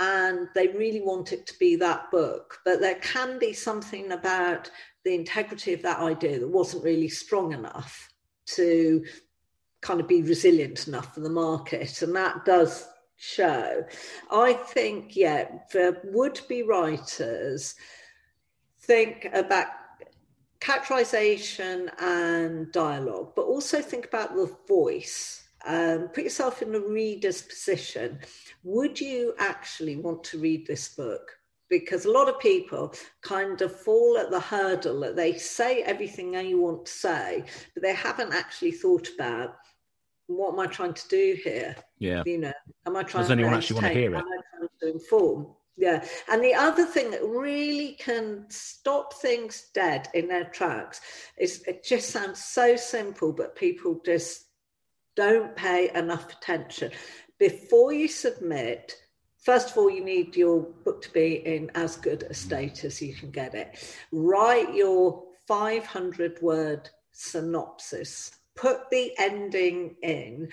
[0.00, 4.70] and they really want it to be that book but there can be something about
[5.04, 8.08] the integrity of that idea that wasn't really strong enough
[8.46, 9.04] to
[9.80, 12.86] kind of be resilient enough for the market, and that does
[13.16, 13.84] show.
[14.30, 17.74] I think, yeah, for would be writers,
[18.80, 19.66] think about
[20.60, 25.44] characterization and dialogue, but also think about the voice.
[25.66, 28.20] Um, put yourself in the reader's position.
[28.62, 31.37] Would you actually want to read this book?
[31.70, 36.32] Because a lot of people kind of fall at the hurdle that they say everything
[36.32, 39.56] they want to say, but they haven't actually thought about
[40.28, 41.74] what am I trying to do here?
[41.98, 42.22] Yeah.
[42.24, 42.52] You know,
[42.86, 44.18] am I trying Does anyone actually want to hear it?
[44.18, 45.46] Am I trying to inform?
[45.76, 46.04] Yeah.
[46.30, 51.00] And the other thing that really can stop things dead in their tracks
[51.38, 54.44] is it just sounds so simple, but people just
[55.16, 56.92] don't pay enough attention.
[57.38, 58.96] Before you submit,
[59.44, 63.00] first of all, you need your book to be in as good a state as
[63.00, 63.96] you can get it.
[64.12, 70.48] Write your 500 word synopsis put the ending in,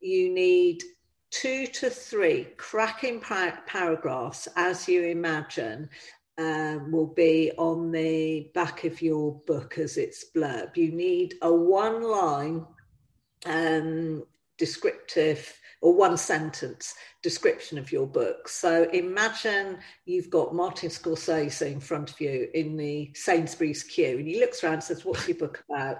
[0.00, 0.82] you need
[1.30, 5.88] two to three cracking paragraphs as you imagine
[6.36, 10.76] um, will be on the back of your book as its blurb.
[10.76, 12.66] You need a one line
[13.46, 14.24] um,
[14.58, 18.48] descriptive or one sentence description of your book.
[18.48, 24.26] So imagine you've got Martin Scorsese in front of you in the Sainsbury's queue, and
[24.26, 25.98] he looks around and says, What's your book about?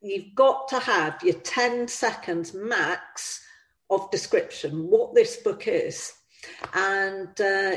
[0.00, 3.44] You've got to have your 10 seconds max
[3.90, 6.14] of description, what this book is.
[6.72, 7.76] And uh,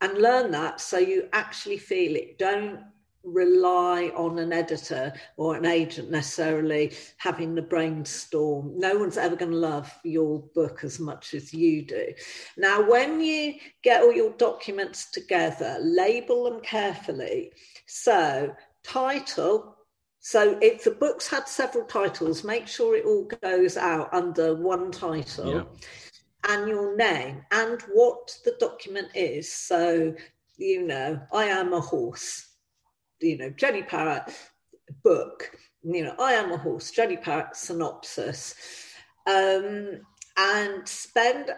[0.00, 2.38] and learn that so you actually feel it.
[2.38, 2.80] Don't
[3.24, 8.72] rely on an editor or an agent necessarily having the brainstorm.
[8.78, 12.12] No one's ever going to love your book as much as you do.
[12.56, 17.52] Now, when you get all your documents together, label them carefully.
[17.86, 19.76] So, title.
[20.20, 24.90] So, if the book's had several titles, make sure it all goes out under one
[24.90, 25.54] title.
[25.54, 25.62] Yeah
[26.48, 29.52] and your name and what the document is.
[29.52, 30.14] So,
[30.56, 32.47] you know, I am a horse,
[33.20, 34.32] you know, Jenny Parrott
[35.02, 35.50] book,
[35.82, 38.54] you know, I am a horse, Jenny Parrott synopsis.
[39.26, 40.00] Um,
[40.36, 41.50] and spend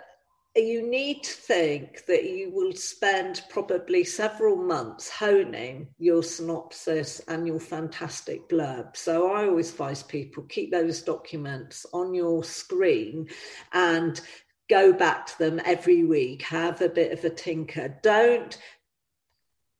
[0.56, 7.46] you need to think that you will spend probably several months honing your synopsis and
[7.46, 8.96] your fantastic blurb.
[8.96, 13.28] So I always advise people keep those documents on your screen
[13.72, 14.20] and
[14.68, 17.96] go back to them every week, have a bit of a tinker.
[18.02, 18.58] Don't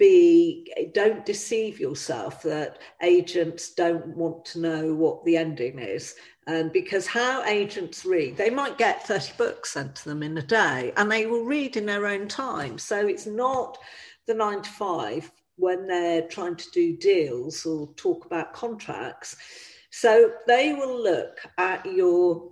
[0.00, 6.16] be don't deceive yourself that agents don't want to know what the ending is.
[6.46, 10.42] Um, because how agents read they might get 30 books sent to them in a
[10.42, 12.78] day and they will read in their own time.
[12.78, 13.78] So it's not
[14.26, 19.36] the nine to five when they're trying to do deals or talk about contracts.
[19.90, 22.50] So they will look at your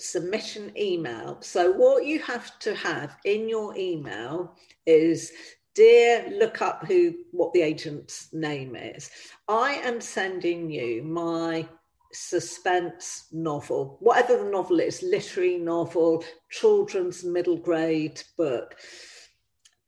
[0.00, 1.38] submission email.
[1.42, 5.32] So, what you have to have in your email is
[5.74, 9.10] dear look up who what the agent's name is.
[9.48, 11.66] I am sending you my
[12.12, 18.76] suspense novel whatever the novel is literary novel children's middle grade book.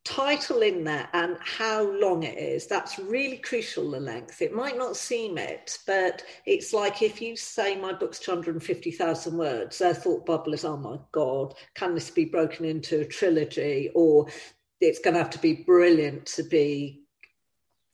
[0.05, 4.43] Title in there and how long it is that's really crucial the length.
[4.43, 9.79] It might not seem it but it's like if you say my book's 250,000 words
[9.79, 13.91] their thought bubble is oh my god can this be broken into a trilogy?
[13.95, 14.27] Or
[14.83, 17.03] it's going to have to be brilliant to be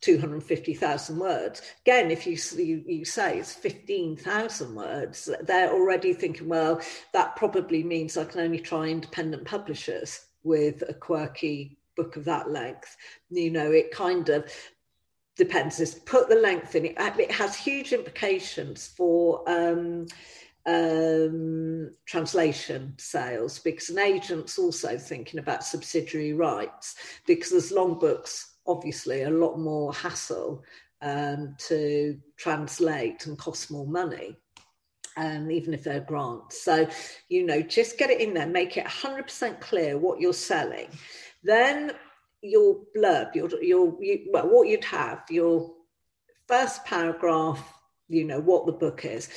[0.00, 1.62] 250,000 words.
[1.84, 6.80] Again, if you, you, you say it's 15,000 words, they're already thinking, well,
[7.12, 12.50] that probably means I can only try independent publishers with a quirky book of that
[12.50, 12.96] length.
[13.30, 14.50] You know, it kind of
[15.36, 15.78] depends.
[15.78, 16.96] Just put the length in it.
[16.96, 20.06] It has huge implications for um,
[20.68, 26.94] um, translation sales because an agent's also thinking about subsidiary rights
[27.26, 30.62] because there's long books, obviously, a lot more hassle
[31.00, 34.36] um, to translate and cost more money.
[35.16, 36.62] Um, even if they're grants.
[36.62, 36.88] So,
[37.28, 40.86] you know, just get it in there, make it 100% clear what you're selling.
[41.42, 41.90] Then
[42.40, 45.72] your blurb, your, your you, well, what you'd have, your
[46.46, 47.74] first paragraph,
[48.08, 49.28] you know, what the book is,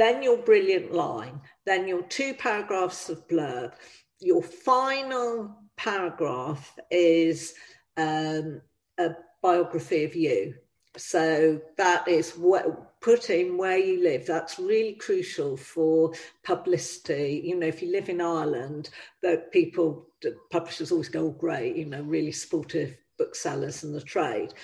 [0.00, 3.72] then your brilliant line, then your two paragraphs of blurb,
[4.20, 7.54] your final paragraph is
[7.96, 8.60] um,
[8.98, 9.10] a
[9.42, 10.54] biography of you.
[10.96, 14.26] So that is what putting where you live.
[14.26, 16.12] That's really crucial for
[16.44, 17.42] publicity.
[17.44, 18.90] You know, if you live in Ireland,
[19.22, 20.06] that people,
[20.50, 24.54] publishers always go, oh, great, you know, really supportive booksellers and the trade.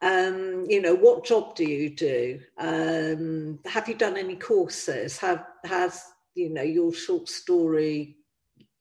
[0.00, 2.40] Um, you know, what job do you do?
[2.58, 5.18] Um, have you done any courses?
[5.18, 6.02] Have has
[6.34, 8.16] you know your short story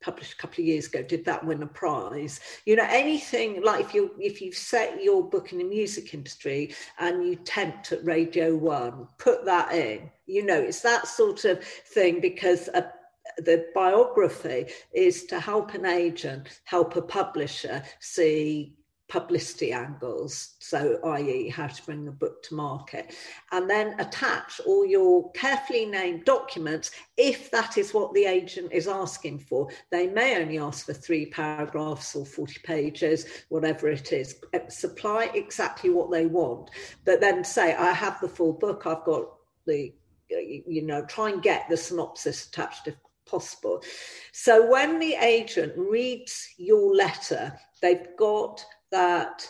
[0.02, 3.80] published a couple of years ago did that win a prize you know anything like
[3.80, 8.04] if you if you've set your book in the music industry and you tempt at
[8.04, 12.92] radio one put that in you know it's that sort of thing because a,
[13.38, 18.76] the biography is to help an agent help a publisher see
[19.14, 23.16] publicity angles, so i.e., how to bring the book to market,
[23.52, 28.88] and then attach all your carefully named documents if that is what the agent is
[28.88, 29.70] asking for.
[29.92, 34.38] They may only ask for three paragraphs or 40 pages, whatever it is.
[34.52, 36.72] Uh, supply exactly what they want,
[37.06, 39.28] but then say, I have the full book, I've got
[39.68, 39.94] the
[40.32, 42.96] uh, you know, try and get the synopsis attached if
[43.28, 43.84] possible.
[44.32, 49.50] So when the agent reads your letter, they've got that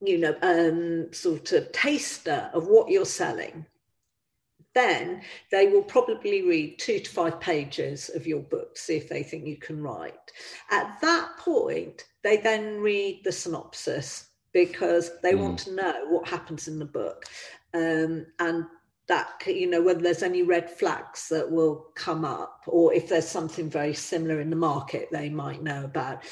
[0.00, 3.66] you know um, sort of taster of what you're selling
[4.74, 9.22] then they will probably read two to five pages of your book, see if they
[9.22, 10.32] think you can write.
[10.70, 15.38] At that point, they then read the synopsis because they mm.
[15.38, 17.24] want to know what happens in the book.
[17.72, 18.64] Um, and
[19.06, 23.28] that you know whether there's any red flags that will come up or if there's
[23.28, 26.22] something very similar in the market they might know about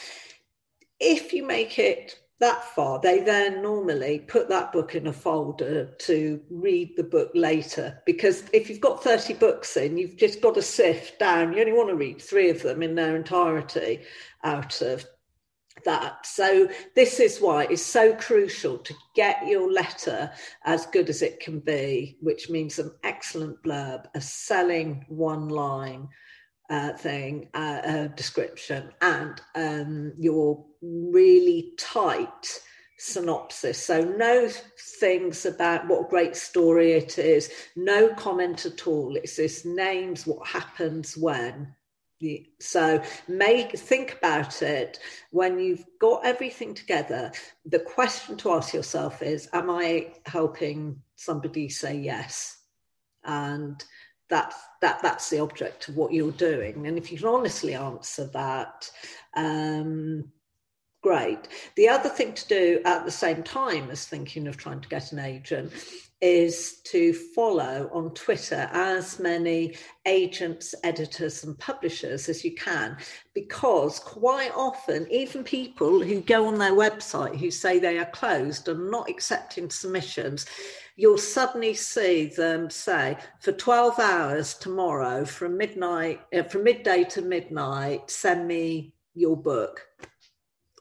[1.02, 5.86] if you make it that far, they then normally put that book in a folder
[6.00, 8.00] to read the book later.
[8.06, 11.52] Because if you've got 30 books in, you've just got to sift down.
[11.52, 14.00] You only want to read three of them in their entirety
[14.42, 15.04] out of
[15.84, 16.26] that.
[16.26, 20.30] So, this is why it's so crucial to get your letter
[20.64, 26.08] as good as it can be, which means an excellent blurb, a selling one line
[26.72, 32.60] uh, thing, uh, description, and um, your really tight
[32.96, 33.76] synopsis.
[33.84, 34.48] So, no
[34.98, 39.14] things about what great story it is, no comment at all.
[39.16, 41.74] It's just names, what happens when.
[42.60, 45.00] So make think about it
[45.32, 47.32] when you've got everything together.
[47.66, 52.56] The question to ask yourself is: Am I helping somebody say yes?
[53.24, 53.84] And
[54.32, 56.86] that that that's the object of what you're doing.
[56.86, 58.90] And if you can honestly answer that,
[59.36, 60.24] um,
[61.02, 61.48] great.
[61.76, 65.12] The other thing to do at the same time as thinking of trying to get
[65.12, 65.70] an agent
[66.22, 69.74] is to follow on Twitter as many
[70.06, 72.96] agents, editors, and publishers as you can,
[73.34, 78.68] because quite often, even people who go on their website who say they are closed
[78.68, 80.46] and not accepting submissions,
[80.94, 87.20] you'll suddenly see them say, for 12 hours tomorrow, from midnight, uh, from midday to
[87.20, 89.88] midnight, send me your book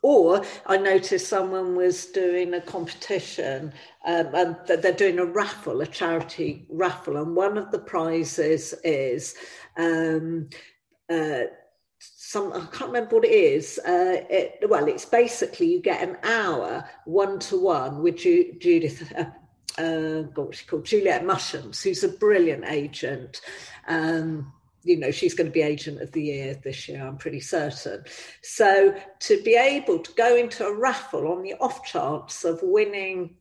[0.01, 3.73] or I noticed someone was doing a competition
[4.05, 9.35] um, and they're doing a raffle, a charity raffle, and one of the prizes is
[9.77, 10.49] um,
[11.09, 11.43] uh,
[11.99, 13.79] some I can't remember what it is.
[13.79, 19.11] Uh, it, well, it's basically you get an hour one to one with Ju- Judith.
[19.77, 20.83] Uh, uh, she called?
[20.83, 23.39] Juliet Mushens, who's a brilliant agent.
[23.87, 24.51] Um,
[24.83, 28.03] you know, she's going to be agent of the year this year, I'm pretty certain.
[28.41, 33.35] So to be able to go into a raffle on the off chance of winning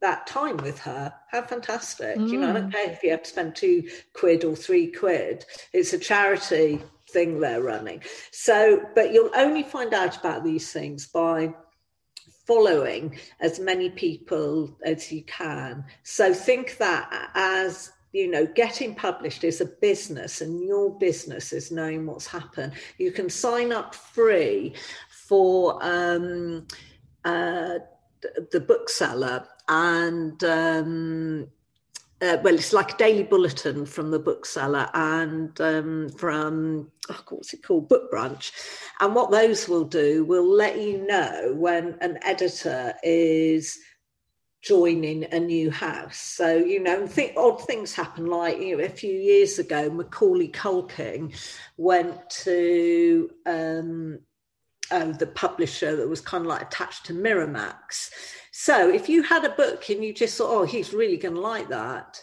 [0.00, 2.16] that time with her, how fantastic.
[2.16, 2.30] Mm.
[2.30, 2.72] You know, I don't mm.
[2.72, 5.44] care if you have to spend two quid or three quid.
[5.72, 8.02] It's a charity thing they're running.
[8.30, 11.54] So, but you'll only find out about these things by
[12.46, 15.84] following as many people as you can.
[16.04, 21.70] So think that as you know, getting published is a business and your business is
[21.70, 22.72] knowing what's happened.
[22.96, 24.74] You can sign up free
[25.10, 26.66] for um,
[27.26, 27.80] uh,
[28.52, 31.46] the bookseller and um,
[32.22, 37.52] uh, well, it's like a daily bulletin from the bookseller and um, from oh, what's
[37.52, 38.50] it called, Book Brunch,
[39.00, 43.78] and what those will do will let you know when an editor is
[44.66, 46.18] joining a new house.
[46.18, 48.26] So, you know, think odd things happen.
[48.26, 51.32] Like, you know, a few years ago, Macaulay Culkin
[51.76, 54.18] went to um,
[54.90, 58.10] uh, the publisher that was kind of like attached to Miramax.
[58.50, 61.40] So, if you had a book and you just thought, oh, he's really going to
[61.40, 62.20] like that,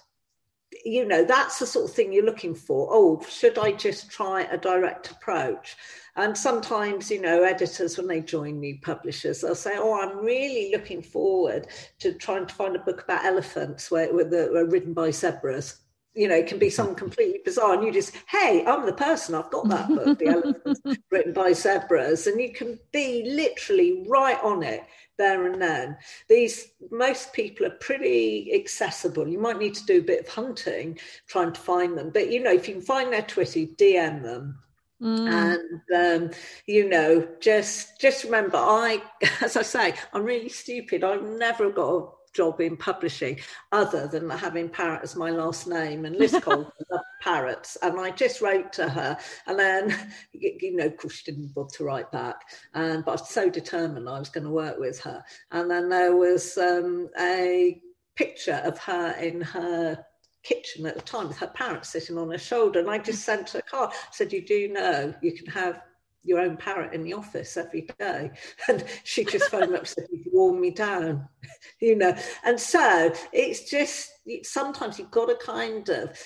[0.83, 2.87] you know, that's the sort of thing you're looking for.
[2.91, 5.75] Oh, should I just try a direct approach?
[6.15, 10.71] And sometimes, you know, editors, when they join new publishers, they'll say, Oh, I'm really
[10.71, 11.67] looking forward
[11.99, 15.79] to trying to find a book about elephants where, where that are ridden by zebras.
[16.15, 17.73] You know, it can be something completely bizarre.
[17.73, 21.53] And you just, hey, I'm the person, I've got that book, The Elephants Written by
[21.53, 22.27] Zebras.
[22.27, 24.83] And you can be literally right on it
[25.17, 25.97] there and then.
[26.29, 29.27] These most people are pretty accessible.
[29.27, 32.41] You might need to do a bit of hunting trying to find them, but you
[32.41, 34.59] know, if you can find their Twitter, DM them
[35.03, 35.81] Mm.
[35.91, 36.31] And um,
[36.65, 39.01] you know, just just remember, I,
[39.41, 41.03] as I say, I'm really stupid.
[41.03, 43.39] I've never got a job in publishing
[43.71, 46.05] other than having Parrot as my last name.
[46.05, 49.17] And Liz Cole loved parrots, and I just wrote to her,
[49.47, 49.95] and then
[50.33, 52.35] you know, of course, she didn't bother to write back.
[52.73, 55.23] And but I was so determined I was going to work with her.
[55.51, 57.81] And then there was um, a
[58.15, 60.03] picture of her in her
[60.43, 62.79] kitchen at the time with her parrot sitting on her shoulder.
[62.79, 65.81] And I just sent her a card, said, You do know you can have
[66.23, 68.31] your own parrot in the office every day.
[68.67, 71.27] And she just phoned up and said, You've worn me down,
[71.79, 72.15] you know.
[72.43, 74.11] And so it's just
[74.43, 76.17] sometimes you've got to kind of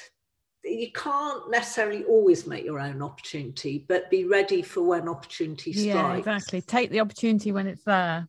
[0.63, 5.85] you can't necessarily always make your own opportunity, but be ready for when opportunity strikes.
[5.85, 6.61] Yeah, exactly.
[6.61, 8.27] Take the opportunity when it's there.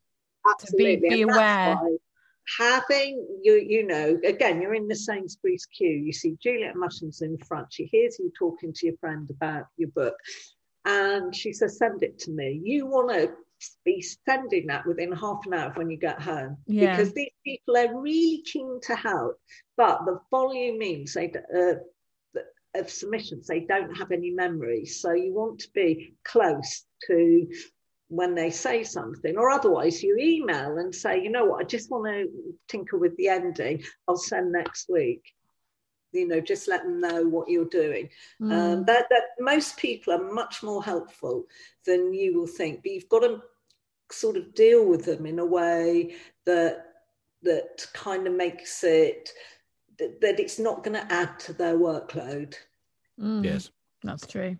[0.49, 0.97] Absolutely.
[0.97, 1.77] To be, be aware
[2.57, 7.37] having you you know again you're in the Sainsbury's queue you see Juliet Mushens in
[7.47, 10.14] front she hears you talking to your friend about your book
[10.85, 13.31] and she says send it to me you want to
[13.85, 16.97] be sending that within half an hour when you get home yeah.
[16.97, 19.39] because these people are really keen to help
[19.76, 21.74] but the volume means they uh,
[22.74, 27.49] of submissions they don't have any memory so you want to be close to
[28.09, 31.91] when they say something, or otherwise you email and say, you know what, I just
[31.91, 32.29] want to
[32.66, 33.85] tinker with the ending.
[34.07, 35.22] I'll send next week.
[36.12, 38.09] You know, just let them know what you're doing.
[38.40, 38.52] Mm.
[38.52, 41.44] Um, that, that most people are much more helpful
[41.84, 43.42] than you will think, but you've got to
[44.11, 46.14] sort of deal with them in a way
[46.46, 46.84] that
[47.42, 49.30] that kind of makes it
[49.98, 52.54] that, that it's not going to add to their workload.
[53.20, 53.44] Mm.
[53.44, 53.70] Yes,
[54.02, 54.56] that's true.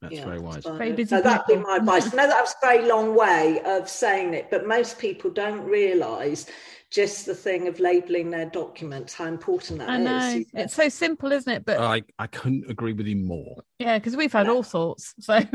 [0.00, 0.64] That's yeah, very wise.
[0.64, 1.08] Very busy.
[1.08, 2.12] So that'd be my advice.
[2.12, 6.46] No, that was a very long way of saying it, but most people don't realise
[6.90, 10.38] just the thing of labelling their documents, how important that I know.
[10.38, 10.46] Is.
[10.54, 11.64] It's so simple, isn't it?
[11.64, 13.62] But I, I couldn't agree with you more.
[13.78, 14.52] Yeah, because we've had yeah.
[14.52, 15.14] all sorts.
[15.20, 15.34] So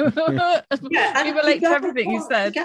[0.92, 2.56] yeah, we relate to everything you said.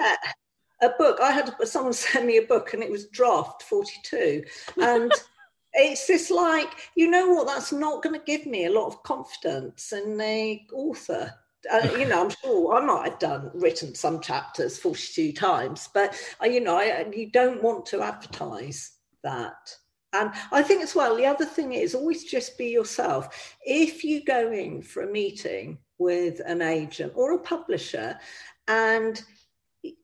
[0.80, 1.18] A book.
[1.20, 4.44] I had someone send me a book and it was draft 42.
[4.80, 5.10] And
[5.72, 9.02] it's just like, you know what, that's not going to give me a lot of
[9.02, 11.32] confidence in the author
[11.70, 16.14] uh, you know, I'm sure I might have done written some chapters 42 times, but
[16.42, 18.92] uh, you know, I, you don't want to advertise
[19.22, 19.74] that.
[20.12, 23.56] And I think as well, the other thing is always just be yourself.
[23.64, 28.18] If you go in for a meeting with an agent or a publisher
[28.66, 29.22] and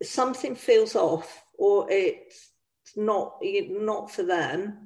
[0.03, 2.51] something feels off or it's
[2.97, 4.84] not not for them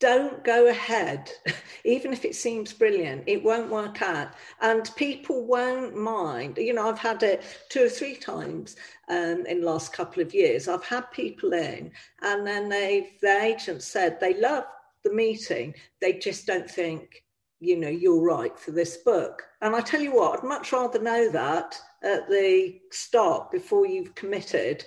[0.00, 1.30] don't go ahead,
[1.84, 4.28] even if it seems brilliant, it won't work out.
[4.60, 6.58] And people won't mind.
[6.58, 8.76] You know, I've had it two or three times
[9.08, 10.68] um, in the last couple of years.
[10.68, 11.90] I've had people in,
[12.22, 14.64] and then they, the agent said they love
[15.04, 17.24] the meeting, they just don't think,
[17.60, 19.42] you know, you're right for this book.
[19.60, 24.14] And I tell you what, I'd much rather know that at the start before you've
[24.14, 24.84] committed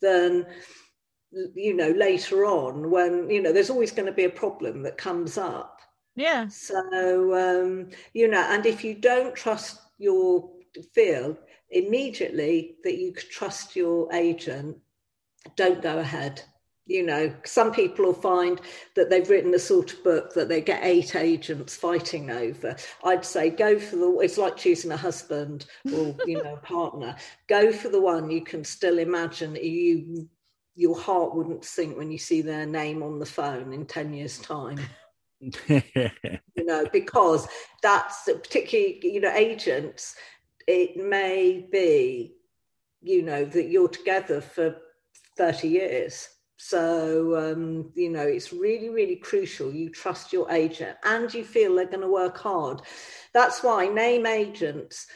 [0.00, 0.46] than
[1.54, 4.98] you know later on when you know there's always going to be a problem that
[4.98, 5.80] comes up.
[6.14, 6.48] Yeah.
[6.48, 6.78] So
[7.34, 10.50] um you know and if you don't trust your
[10.94, 11.36] feel
[11.70, 14.76] immediately that you could trust your agent
[15.56, 16.42] don't go ahead.
[16.86, 18.60] You know some people will find
[18.96, 22.76] that they've written a sort of book that they get eight agents fighting over.
[23.04, 25.64] I'd say go for the it's like choosing a husband
[25.94, 27.16] or you know partner.
[27.48, 30.28] Go for the one you can still imagine you
[30.74, 34.38] your heart wouldn't sink when you see their name on the phone in 10 years
[34.38, 34.78] time.
[36.54, 37.48] You know because
[37.82, 40.14] that's particularly you know agents
[40.68, 42.36] it may be
[43.00, 44.76] you know that you're together for
[45.36, 46.28] 30 years.
[46.58, 51.74] So um, you know it's really really crucial you trust your agent and you feel
[51.74, 52.82] they're going to work hard.
[53.34, 55.08] That's why name agents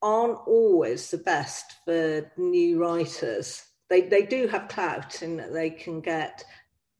[0.00, 5.70] aren't always the best for new writers they, they do have clout in that they
[5.70, 6.44] can get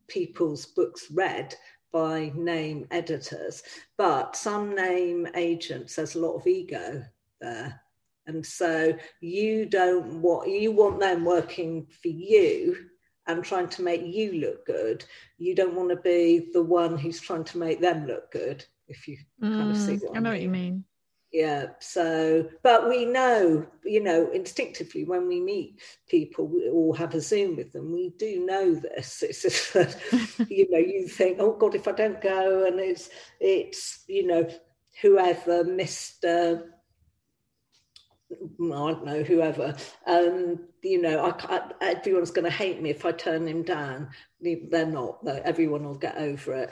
[0.08, 1.54] people's books read
[1.92, 3.62] by name editors,
[3.96, 7.04] but some name agents, there's a lot of ego
[7.40, 7.80] there.
[8.26, 12.76] And so you don't want you want them working for you
[13.26, 15.04] and trying to make you look good.
[15.38, 19.08] You don't want to be the one who's trying to make them look good, if
[19.08, 20.84] you mm, kind of see what I, I know what you mean
[21.32, 27.20] yeah so but we know you know instinctively when we meet people or have a
[27.20, 29.96] zoom with them we do know this it's just that
[30.48, 33.10] you know you think oh god if i don't go and it's
[33.40, 34.48] it's you know
[35.02, 36.62] whoever mr
[38.30, 39.74] I don't know, whoever,
[40.06, 44.10] um, you know, I, I, everyone's going to hate me if I turn him down.
[44.40, 45.40] They're not, though.
[45.44, 46.70] Everyone will get over it.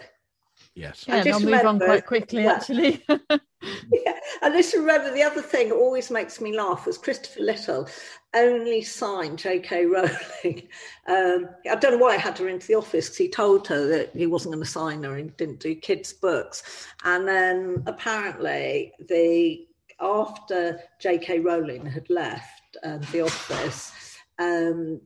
[0.75, 1.05] Yes.
[1.09, 2.53] Yeah, they'll move on quite quickly, yeah.
[2.53, 3.03] actually.
[3.93, 4.19] yeah.
[4.43, 7.89] And just remember the other thing that always makes me laugh was Christopher Little
[8.35, 9.87] only signed J.K.
[9.87, 10.69] Rowling.
[11.09, 13.87] Um, I don't know why I had her into the office because he told her
[13.87, 16.89] that he wasn't going to sign her and didn't do kids' books.
[17.05, 19.69] And then apparently, the
[20.01, 21.39] after J.K.
[21.41, 23.93] Rowling had left um, the office,
[24.41, 25.01] um,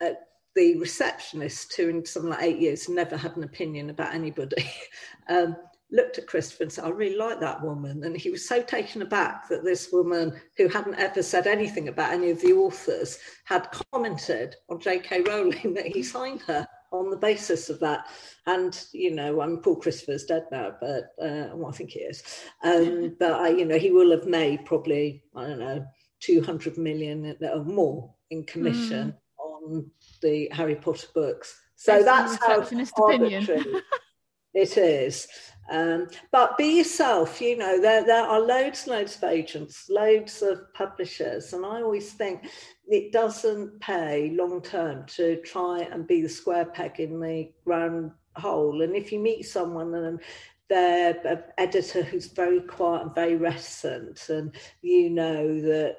[0.00, 0.10] uh,
[0.54, 4.70] the receptionist, who in something like eight years never had an opinion about anybody,
[5.28, 5.56] um,
[5.92, 8.02] looked at Christopher and said, I really like that woman.
[8.04, 12.12] And he was so taken aback that this woman, who hadn't ever said anything about
[12.12, 15.22] any of the authors, had commented on J.K.
[15.22, 18.06] Rowling that he signed her on the basis of that.
[18.46, 22.22] And, you know, I'm Paul Christopher's dead now, but uh, well, I think he is.
[22.64, 25.84] Um, but, I, you know, he will have made probably, I don't know,
[26.20, 29.44] 200 million or more in commission mm.
[29.44, 29.90] on
[30.22, 32.66] the Harry Potter books So Based that's how
[32.96, 33.82] arbitrary
[34.54, 35.28] it is.
[35.70, 40.42] Um, but be yourself, you know, there, there are loads and loads of agents, loads
[40.42, 41.52] of publishers.
[41.52, 42.50] And I always think
[42.88, 48.10] it doesn't pay long term to try and be the square peg in the round
[48.36, 48.82] hole.
[48.82, 50.20] And if you meet someone and
[50.68, 55.98] they're an editor who's very quiet and very reticent, and you know that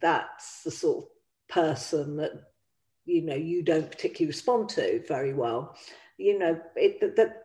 [0.00, 1.10] that's the sort of
[1.48, 2.32] person that
[3.08, 5.76] you know you don't particularly respond to very well.
[6.18, 7.44] You know it that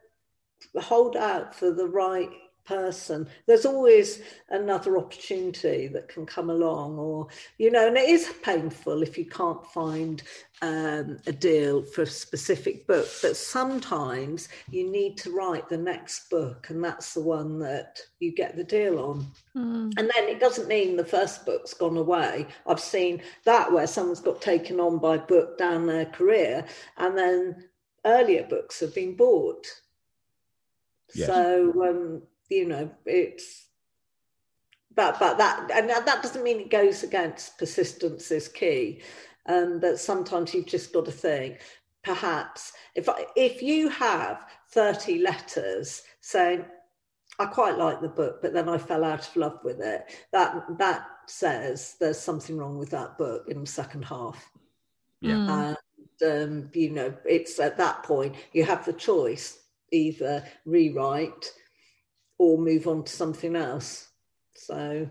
[0.82, 2.30] hold out for the right
[2.66, 8.32] person there's always another opportunity that can come along or you know and it is
[8.42, 10.24] painful if you can't find
[10.62, 16.30] um, a deal for a specific book but sometimes you need to write the next
[16.30, 19.92] book and that's the one that you get the deal on mm.
[19.98, 24.22] and then it doesn't mean the first book's gone away i've seen that where someone's
[24.22, 26.66] got taken on by book down their career
[26.98, 27.66] and then
[28.06, 29.68] earlier books have been bought
[31.14, 31.28] Yes.
[31.28, 32.22] So um,
[32.54, 33.68] you know, it's
[34.96, 39.02] but but that and that doesn't mean it goes against persistence is key.
[39.46, 41.60] Um, but sometimes you've just got to think.
[42.04, 46.66] Perhaps if if you have thirty letters saying,
[47.40, 50.64] "I quite like the book, but then I fell out of love with it," that
[50.78, 54.52] that says there's something wrong with that book in the second half.
[55.22, 55.76] Yeah.
[56.22, 59.60] And um, you know, it's at that point you have the choice
[59.92, 61.52] either rewrite
[62.38, 64.10] or move on to something else.
[64.56, 65.08] So,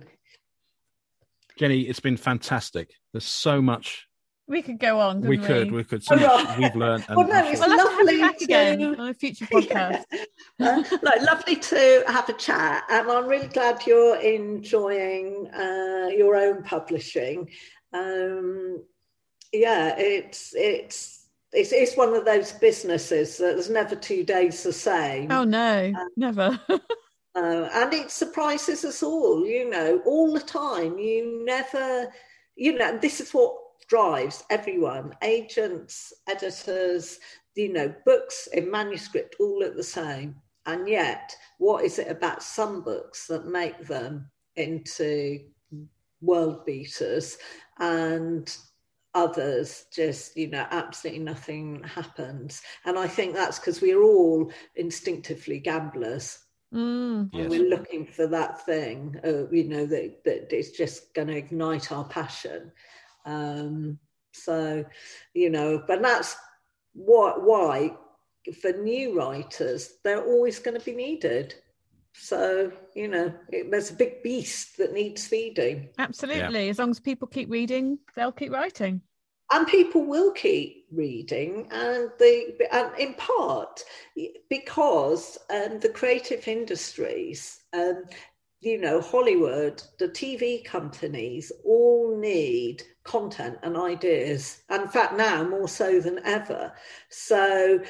[1.59, 2.91] Jenny, it's been fantastic.
[3.13, 4.07] There's so much.
[4.49, 5.21] We could go on.
[5.21, 5.71] We, we could.
[5.71, 6.03] We could.
[6.03, 7.07] So much we've learned.
[7.09, 10.05] well, no, it's well, lovely to, to again on a future podcast.
[10.59, 10.83] Yeah.
[10.91, 16.37] uh, no, lovely to have a chat, and I'm really glad you're enjoying uh, your
[16.37, 17.51] own publishing.
[17.93, 18.83] Um,
[19.53, 24.73] yeah, it's it's it's, it's one of those businesses that there's never two days the
[24.73, 25.31] same.
[25.31, 26.61] Oh no, uh, never.
[27.35, 30.99] uh, and it surprises us all, you know, all the time.
[30.99, 32.13] You never,
[32.57, 33.55] you know, this is what
[33.89, 37.19] drives everyone agents, editors,
[37.55, 40.37] you know, books in manuscript all look the same.
[40.67, 45.41] And yet, what is it about some books that make them into
[46.21, 47.39] world beaters?
[47.79, 48.55] And
[49.15, 55.59] others just you know absolutely nothing happens and i think that's because we're all instinctively
[55.59, 56.42] gamblers
[56.73, 57.29] mm.
[57.33, 57.49] yes.
[57.49, 61.93] we're looking for that thing uh, you know that, that it's just going to ignite
[61.93, 62.73] our passion
[63.27, 63.99] um,
[64.33, 64.85] so
[65.35, 66.37] you know but that's
[66.95, 67.93] what why
[68.61, 71.55] for new writers they're always going to be needed
[72.15, 75.89] so, you know, it, there's a big beast that needs feeding.
[75.99, 76.65] Absolutely.
[76.65, 76.71] Yeah.
[76.71, 79.01] As long as people keep reading, they'll keep writing.
[79.53, 83.83] And people will keep reading, and they, and in part
[84.49, 88.05] because um, the creative industries, um,
[88.61, 94.63] you know, Hollywood, the TV companies all need content and ideas.
[94.71, 96.73] And in fact, now more so than ever.
[97.11, 97.83] So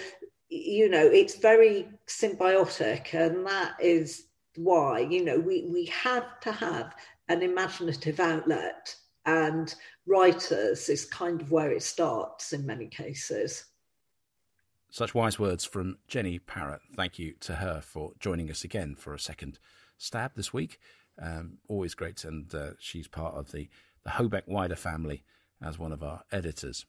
[0.52, 6.52] you know it's very symbiotic and that is why you know we we have to
[6.52, 6.94] have
[7.28, 8.94] an imaginative outlet
[9.24, 9.74] and
[10.06, 13.64] writers is kind of where it starts in many cases
[14.90, 19.14] such wise words from jenny parrott thank you to her for joining us again for
[19.14, 19.58] a second
[19.98, 20.78] stab this week
[21.20, 23.68] um, always great and uh, she's part of the
[24.04, 25.22] the hobeck wider family
[25.64, 26.84] as one of our editors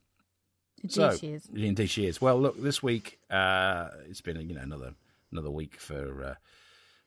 [0.81, 1.49] Indeed so, she is.
[1.55, 2.21] Indeed she is.
[2.21, 4.93] Well, look, this week uh, it's been you know another
[5.31, 6.35] another week for uh,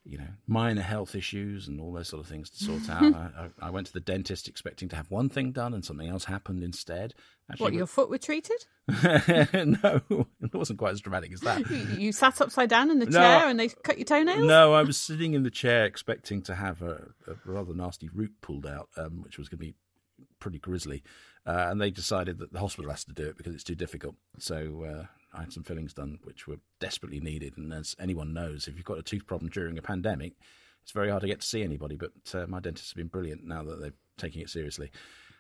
[0.07, 3.15] you know minor health issues and all those sort of things to sort out.
[3.15, 6.25] I, I, went to the dentist expecting to have one thing done and something else
[6.25, 7.15] happened instead.
[7.51, 8.65] Actually, what your foot were treated?
[8.89, 11.69] no, it wasn't quite as dramatic as that.
[11.71, 14.47] You, you sat upside down in the chair and they cut your toenails.
[14.47, 18.33] No, I was sitting in the chair expecting to have a, a rather nasty root
[18.41, 19.75] pulled out, um, which was going to be
[20.39, 21.03] pretty grisly.
[21.45, 24.17] Uh, and they decided that the hospital has to do it because it's too difficult.
[24.39, 25.07] So uh,
[25.37, 27.57] I had some fillings done, which were desperately needed.
[27.57, 30.35] And as anyone knows, if you've got a tooth problem during a pandemic,
[30.83, 31.97] it's very hard to get to see anybody.
[31.97, 34.91] But uh, my dentist has been brilliant now that they're taking it seriously.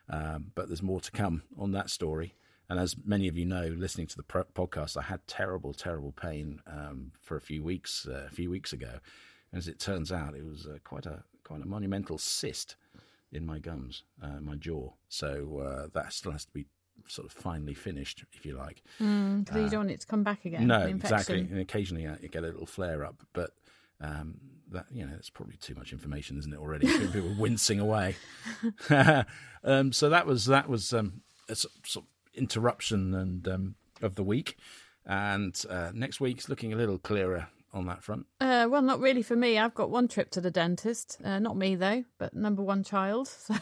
[0.08, 2.34] Um, but there's more to come on that story.
[2.68, 6.12] And as many of you know, listening to the pro- podcast, I had terrible, terrible
[6.12, 8.98] pain um, for a few weeks, uh, a few weeks ago.
[9.52, 12.74] As it turns out, it was uh, quite a quite a monumental cyst
[13.30, 14.90] in my gums, uh, my jaw.
[15.08, 16.66] So uh, that still has to be
[17.08, 18.82] sort of finally finished, if you like.
[18.98, 20.66] Because mm, uh, you don't want it to come back again.
[20.66, 21.40] No, exactly.
[21.40, 23.50] And occasionally uh, you get a little flare up, but
[24.00, 24.38] um,
[24.70, 26.58] that you know it's probably too much information, isn't it?
[26.58, 28.16] Already, people wincing away.
[29.64, 32.02] um, so that was that was um, a sort of
[32.34, 34.56] interruption and um, of the week.
[35.08, 38.26] And uh, next week's looking a little clearer on that front.
[38.40, 39.58] Uh, well, not really for me.
[39.58, 41.18] I've got one trip to the dentist.
[41.22, 43.28] Uh, not me though, but number one child.
[43.38, 43.54] So,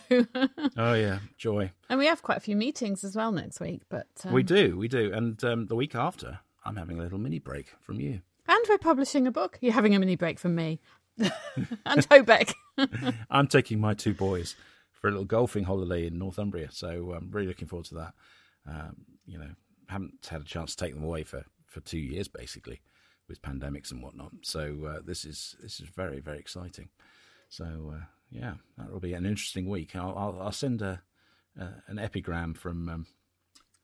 [0.77, 1.73] Oh yeah, joy.
[1.91, 3.83] and we have quite a few meetings as well next week.
[3.89, 5.13] But um, We do, we do.
[5.13, 8.21] And um, the week after, I'm having a little mini break from you.
[8.49, 9.59] and we're publishing a book.
[9.61, 10.81] You're having a mini break from me
[11.19, 12.55] and Hobeck.
[13.31, 14.57] I'm taking my two boys
[14.93, 18.13] for a little golfing holiday in Northumbria, so I'm really looking forward to that.
[18.67, 18.97] Um,
[19.27, 19.51] you know,
[19.89, 22.81] haven't had a chance to take them away for, for two years basically,
[23.29, 24.33] with pandemics and whatnot.
[24.43, 26.89] So uh, this is this is very very exciting.
[27.49, 29.95] So uh, yeah, that will be an interesting week.
[29.97, 31.03] I'll I'll, I'll send a,
[31.61, 33.07] uh, an epigram from um,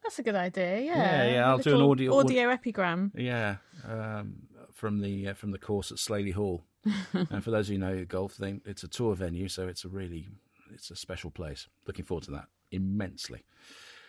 [0.03, 0.81] That's a good idea.
[0.81, 3.13] Yeah, Yeah, yeah, I'll do an audio- audio epigram.
[3.15, 3.57] Yeah,
[3.89, 6.63] um, from the uh, from the course at Slaley Hall.
[7.13, 9.85] and for those of you who know golf, they, it's a tour venue, so it's
[9.85, 10.29] a really
[10.73, 11.69] it's a special place.
[11.87, 13.45] Looking forward to that immensely.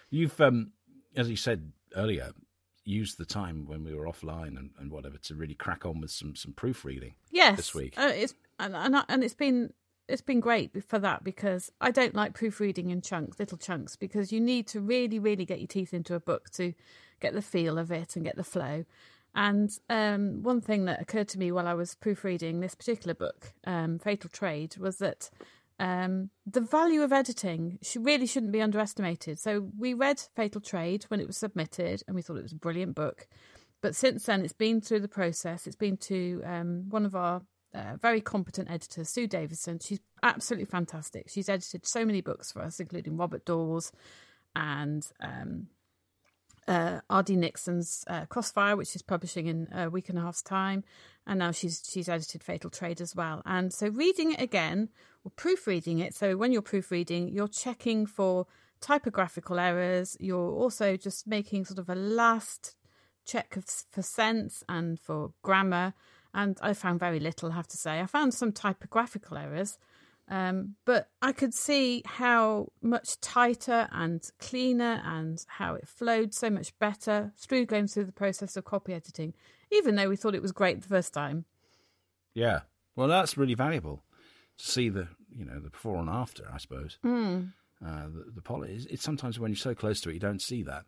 [0.09, 0.71] You've, um,
[1.15, 2.31] as you said earlier,
[2.83, 6.11] used the time when we were offline and, and whatever to really crack on with
[6.11, 7.13] some some proofreading.
[7.31, 7.93] Yes, this week.
[7.97, 9.73] Uh, it's and and, I- and it's been
[10.07, 14.33] it's been great for that because I don't like proofreading in chunks, little chunks, because
[14.33, 16.73] you need to really, really get your teeth into a book to
[17.21, 18.83] get the feel of it and get the flow.
[19.33, 23.53] And um, one thing that occurred to me while I was proofreading this particular book,
[23.63, 25.29] um, Fatal Trade, was that
[25.81, 29.39] um, the value of editing really shouldn't be underestimated.
[29.39, 32.57] So we read Fatal Trade when it was submitted, and we thought it was a
[32.57, 33.27] brilliant book.
[33.81, 35.65] But since then, it's been through the process.
[35.65, 37.41] It's been to um, one of our
[37.73, 39.79] uh, very competent editors, Sue Davison.
[39.79, 41.29] She's absolutely fantastic.
[41.29, 43.91] She's edited so many books for us, including Robert Daws
[44.55, 45.65] and um,
[46.67, 47.35] uh, R.D.
[47.37, 50.83] Nixon's uh, Crossfire, which is publishing in a week and a half's time,
[51.27, 53.41] and now she's she's edited Fatal Trade as well.
[53.45, 54.89] And so, reading it again
[55.23, 56.15] or proofreading it.
[56.15, 58.47] So, when you're proofreading, you're checking for
[58.81, 60.17] typographical errors.
[60.19, 62.75] You're also just making sort of a last
[63.25, 65.93] check of, for sense and for grammar.
[66.33, 67.99] And I found very little, I have to say.
[67.99, 69.77] I found some typographical errors,
[70.31, 76.49] um, but I could see how much tighter and cleaner and how it flowed so
[76.49, 79.33] much better through going through the process of copy editing,
[79.71, 81.45] even though we thought it was great the first time.
[82.33, 82.61] Yeah,
[82.95, 84.03] well, that's really valuable
[84.57, 86.47] to see the you know the before and after.
[86.51, 87.51] I suppose Mm.
[87.85, 88.73] uh, the, the poly.
[88.73, 90.85] It's, it's sometimes when you're so close to it, you don't see that.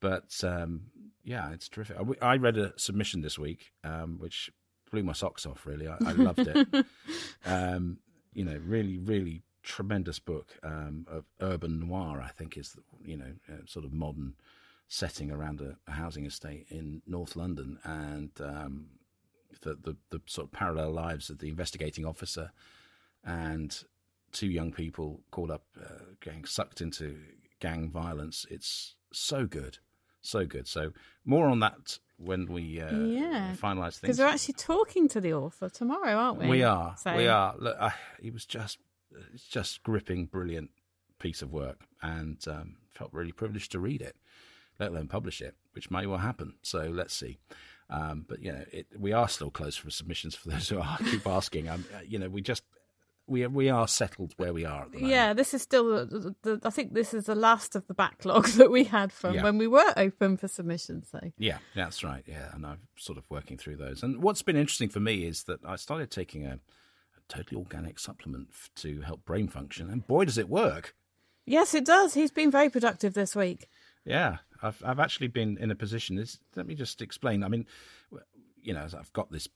[0.00, 0.82] But um,
[1.24, 1.96] yeah, it's terrific.
[2.20, 4.50] I, I read a submission this week, um, which
[4.90, 5.64] blew my socks off.
[5.66, 6.86] Really, I, I loved it.
[7.46, 7.98] um,
[8.34, 12.20] you know, really, really tremendous book um, of urban noir.
[12.20, 14.34] I think is you know uh, sort of modern
[14.88, 18.86] setting around a, a housing estate in North London, and um,
[19.62, 22.50] the, the the sort of parallel lives of the investigating officer
[23.24, 23.84] and
[24.32, 27.16] two young people caught up, uh, getting sucked into
[27.60, 28.44] gang violence.
[28.50, 29.78] It's so good,
[30.20, 30.66] so good.
[30.66, 30.92] So
[31.24, 33.54] more on that when we uh, Yeah.
[33.60, 34.00] finalise things.
[34.02, 36.48] Because we're actually talking to the author tomorrow, aren't we?
[36.48, 37.54] We are, So- we are.
[37.58, 38.78] Look, I, it was just,
[39.32, 40.70] it's just gripping, brilliant
[41.18, 44.16] piece of work, and um, felt really privileged to read it,
[44.78, 46.54] let alone publish it, which may well happen.
[46.62, 47.38] So let's see.
[47.90, 50.98] Um, but you know, it, we are still closed for submissions for those who are
[50.98, 51.68] keep asking.
[51.68, 52.62] Um, you know, we just
[53.26, 55.12] we we are settled where we are at the moment.
[55.12, 56.60] Yeah, this is still the, the.
[56.64, 59.42] I think this is the last of the backlog that we had from Yeah.
[59.42, 61.08] when we were open for submissions.
[61.10, 62.22] So Yeah, that's right.
[62.26, 64.02] Yeah, and I'm sort of working through those.
[64.02, 67.98] And what's been interesting for me is that I started taking a, a totally organic
[67.98, 70.94] supplement to help brain function, and boy, does it work!
[71.46, 72.14] yes, it does.
[72.14, 73.68] He's been very productive this week.
[74.04, 76.16] Yeah, I've I've actually been in a position.
[76.16, 77.42] This, let me just explain.
[77.42, 77.66] I mean,
[78.62, 79.48] you know, I've got this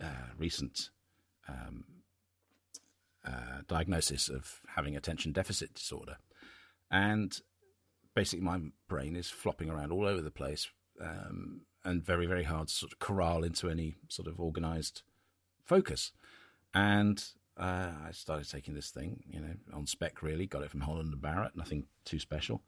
[0.00, 0.90] uh, recent
[1.48, 1.84] um,
[3.26, 6.16] uh, diagnosis of having attention deficit disorder,
[6.90, 7.40] and
[8.14, 10.68] basically my brain is flopping around all over the place,
[11.00, 15.02] um, and very very hard to sort of corral into any sort of organised
[15.64, 16.12] focus.
[16.74, 17.24] And
[17.58, 20.22] uh, I started taking this thing, you know, on spec.
[20.22, 21.56] Really, got it from Holland and Barrett.
[21.56, 22.62] Nothing too special.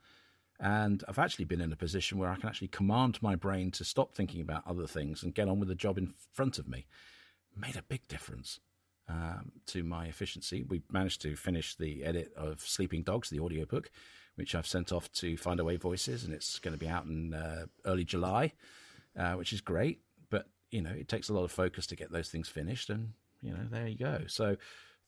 [0.60, 3.84] And I've actually been in a position where I can actually command my brain to
[3.84, 6.86] stop thinking about other things and get on with the job in front of me.
[7.56, 8.58] Made a big difference
[9.08, 10.64] um, to my efficiency.
[10.68, 13.90] We managed to finish the edit of Sleeping Dogs, the audiobook,
[14.36, 17.66] which I've sent off to Findaway Voices, and it's going to be out in uh,
[17.84, 18.52] early July,
[19.18, 20.00] uh, which is great.
[20.30, 23.12] But, you know, it takes a lot of focus to get those things finished, and,
[23.42, 24.22] you know, there you go.
[24.26, 24.56] So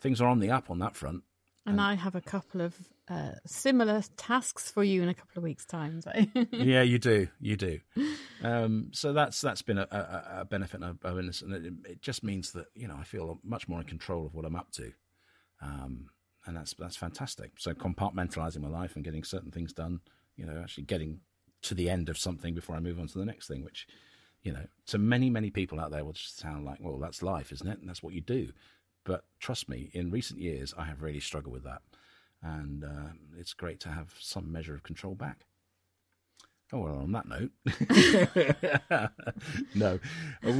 [0.00, 1.22] things are on the up on that front.
[1.70, 2.74] And I have a couple of
[3.08, 6.00] uh, similar tasks for you in a couple of weeks' time.
[6.00, 6.12] So.
[6.52, 7.80] yeah, you do, you do.
[8.42, 12.02] Um, so that's that's been a, a, a benefit and a bonus, and it, it
[12.02, 14.70] just means that you know I feel much more in control of what I'm up
[14.72, 14.92] to,
[15.60, 16.06] um,
[16.46, 17.52] and that's that's fantastic.
[17.58, 20.00] So compartmentalizing my life and getting certain things done,
[20.36, 21.20] you know, actually getting
[21.62, 23.86] to the end of something before I move on to the next thing, which
[24.42, 27.52] You know, to many, many people out there will just sound like, well, that's life,
[27.52, 27.78] isn't it?
[27.80, 28.52] And that's what you do.
[29.04, 31.82] But trust me, in recent years, I have really struggled with that.
[32.42, 35.46] And uh, it's great to have some measure of control back.
[36.72, 36.98] Oh well.
[36.98, 37.50] On that note,
[39.74, 39.98] no,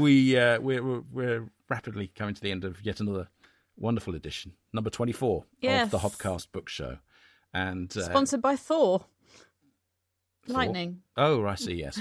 [0.01, 3.28] we uh, we're we're rapidly coming to the end of yet another
[3.76, 5.84] wonderful edition, number twenty-four Yes.
[5.84, 6.99] of the Hobcast Book Show,
[7.55, 9.05] and uh, Sponsored by Thor.
[10.47, 10.57] Thor?
[10.57, 11.03] Lightning.
[11.16, 11.74] Oh, I see.
[11.74, 11.99] Yes,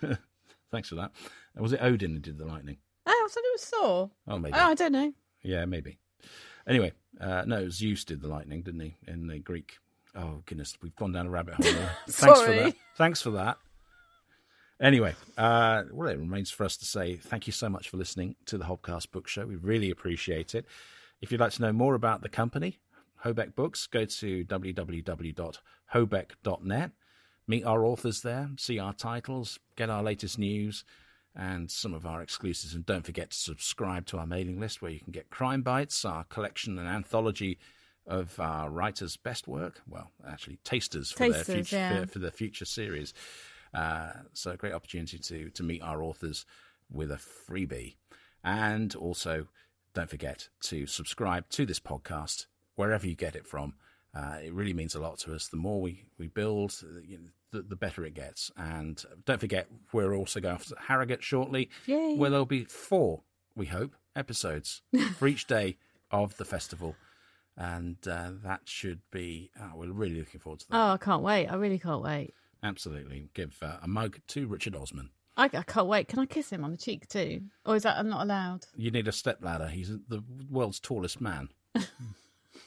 [0.70, 1.10] thanks for that.
[1.56, 2.78] Was it Odin who did the lightning?
[3.06, 4.10] Oh, I thought it was Thor.
[4.28, 4.54] Oh, maybe.
[4.54, 5.12] Oh, I don't know.
[5.42, 5.98] Yeah, maybe.
[6.66, 8.96] Anyway, uh, no, Zeus did the lightning, didn't he?
[9.06, 9.78] In the Greek.
[10.14, 11.64] Oh goodness, we've gone down a rabbit hole.
[12.08, 12.74] Thanks for that.
[12.96, 13.58] Thanks for that.
[14.80, 18.34] Anyway, uh, well, it remains for us to say thank you so much for listening
[18.46, 19.46] to the Hobcast Book Show.
[19.46, 20.66] We really appreciate it.
[21.20, 22.80] If you'd like to know more about the company,
[23.24, 26.90] Hobeck Books, go to www.hobeck.net.
[27.48, 30.84] Meet our authors there, see our titles, get our latest news,
[31.34, 32.74] and some of our exclusives.
[32.74, 36.04] And don't forget to subscribe to our mailing list where you can get Crime Bites,
[36.04, 37.58] our collection and anthology
[38.06, 39.80] of our writers' best work.
[39.88, 42.00] Well, actually, tasters for their future yeah.
[42.00, 43.14] for, for the future series.
[43.72, 46.44] Uh, so, a great opportunity to to meet our authors
[46.90, 47.94] with a freebie,
[48.44, 49.46] and also
[49.94, 53.74] don't forget to subscribe to this podcast wherever you get it from.
[54.14, 55.48] Uh, it really means a lot to us.
[55.48, 58.50] The more we, we build, uh, you know, the, the better it gets.
[58.56, 62.16] And don't forget, we're also going off to Harrogate shortly, Yay.
[62.16, 63.22] where there'll be four,
[63.56, 64.82] we hope, episodes
[65.18, 65.76] for each day
[66.10, 66.94] of the festival.
[67.56, 70.76] And uh, that should be, oh, we're really looking forward to that.
[70.76, 71.48] Oh, I can't wait.
[71.48, 72.34] I really can't wait.
[72.62, 73.28] Absolutely.
[73.34, 75.10] Give uh, a mug to Richard Osman.
[75.36, 76.08] I, I can't wait.
[76.08, 77.42] Can I kiss him on the cheek too?
[77.64, 78.66] Or is that I'm not allowed?
[78.76, 79.68] You need a stepladder.
[79.68, 81.48] He's the world's tallest man.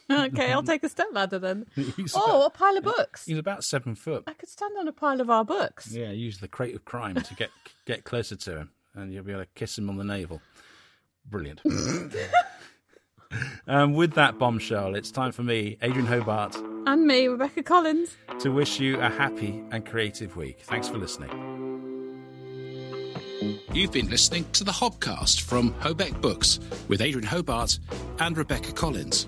[0.11, 1.65] okay, I'll take a step ladder then.
[1.75, 3.25] He's Oh, about, a pile of books.
[3.25, 4.23] he's about seven foot.
[4.27, 5.91] I could stand on a pile of our books.
[5.91, 7.49] Yeah, use the crate of crime to get
[7.85, 10.41] get closer to him, and you'll be able to kiss him on the navel.
[11.29, 11.61] Brilliant.
[13.67, 18.15] um, with that bombshell, it's time for me, Adrian Hobart, And me, Rebecca Collins.
[18.39, 20.59] to wish you a happy and creative week.
[20.61, 21.31] Thanks for listening.
[23.73, 27.77] You've been listening to the Hobcast from Hobeck Books with Adrian Hobart
[28.19, 29.27] and Rebecca Collins.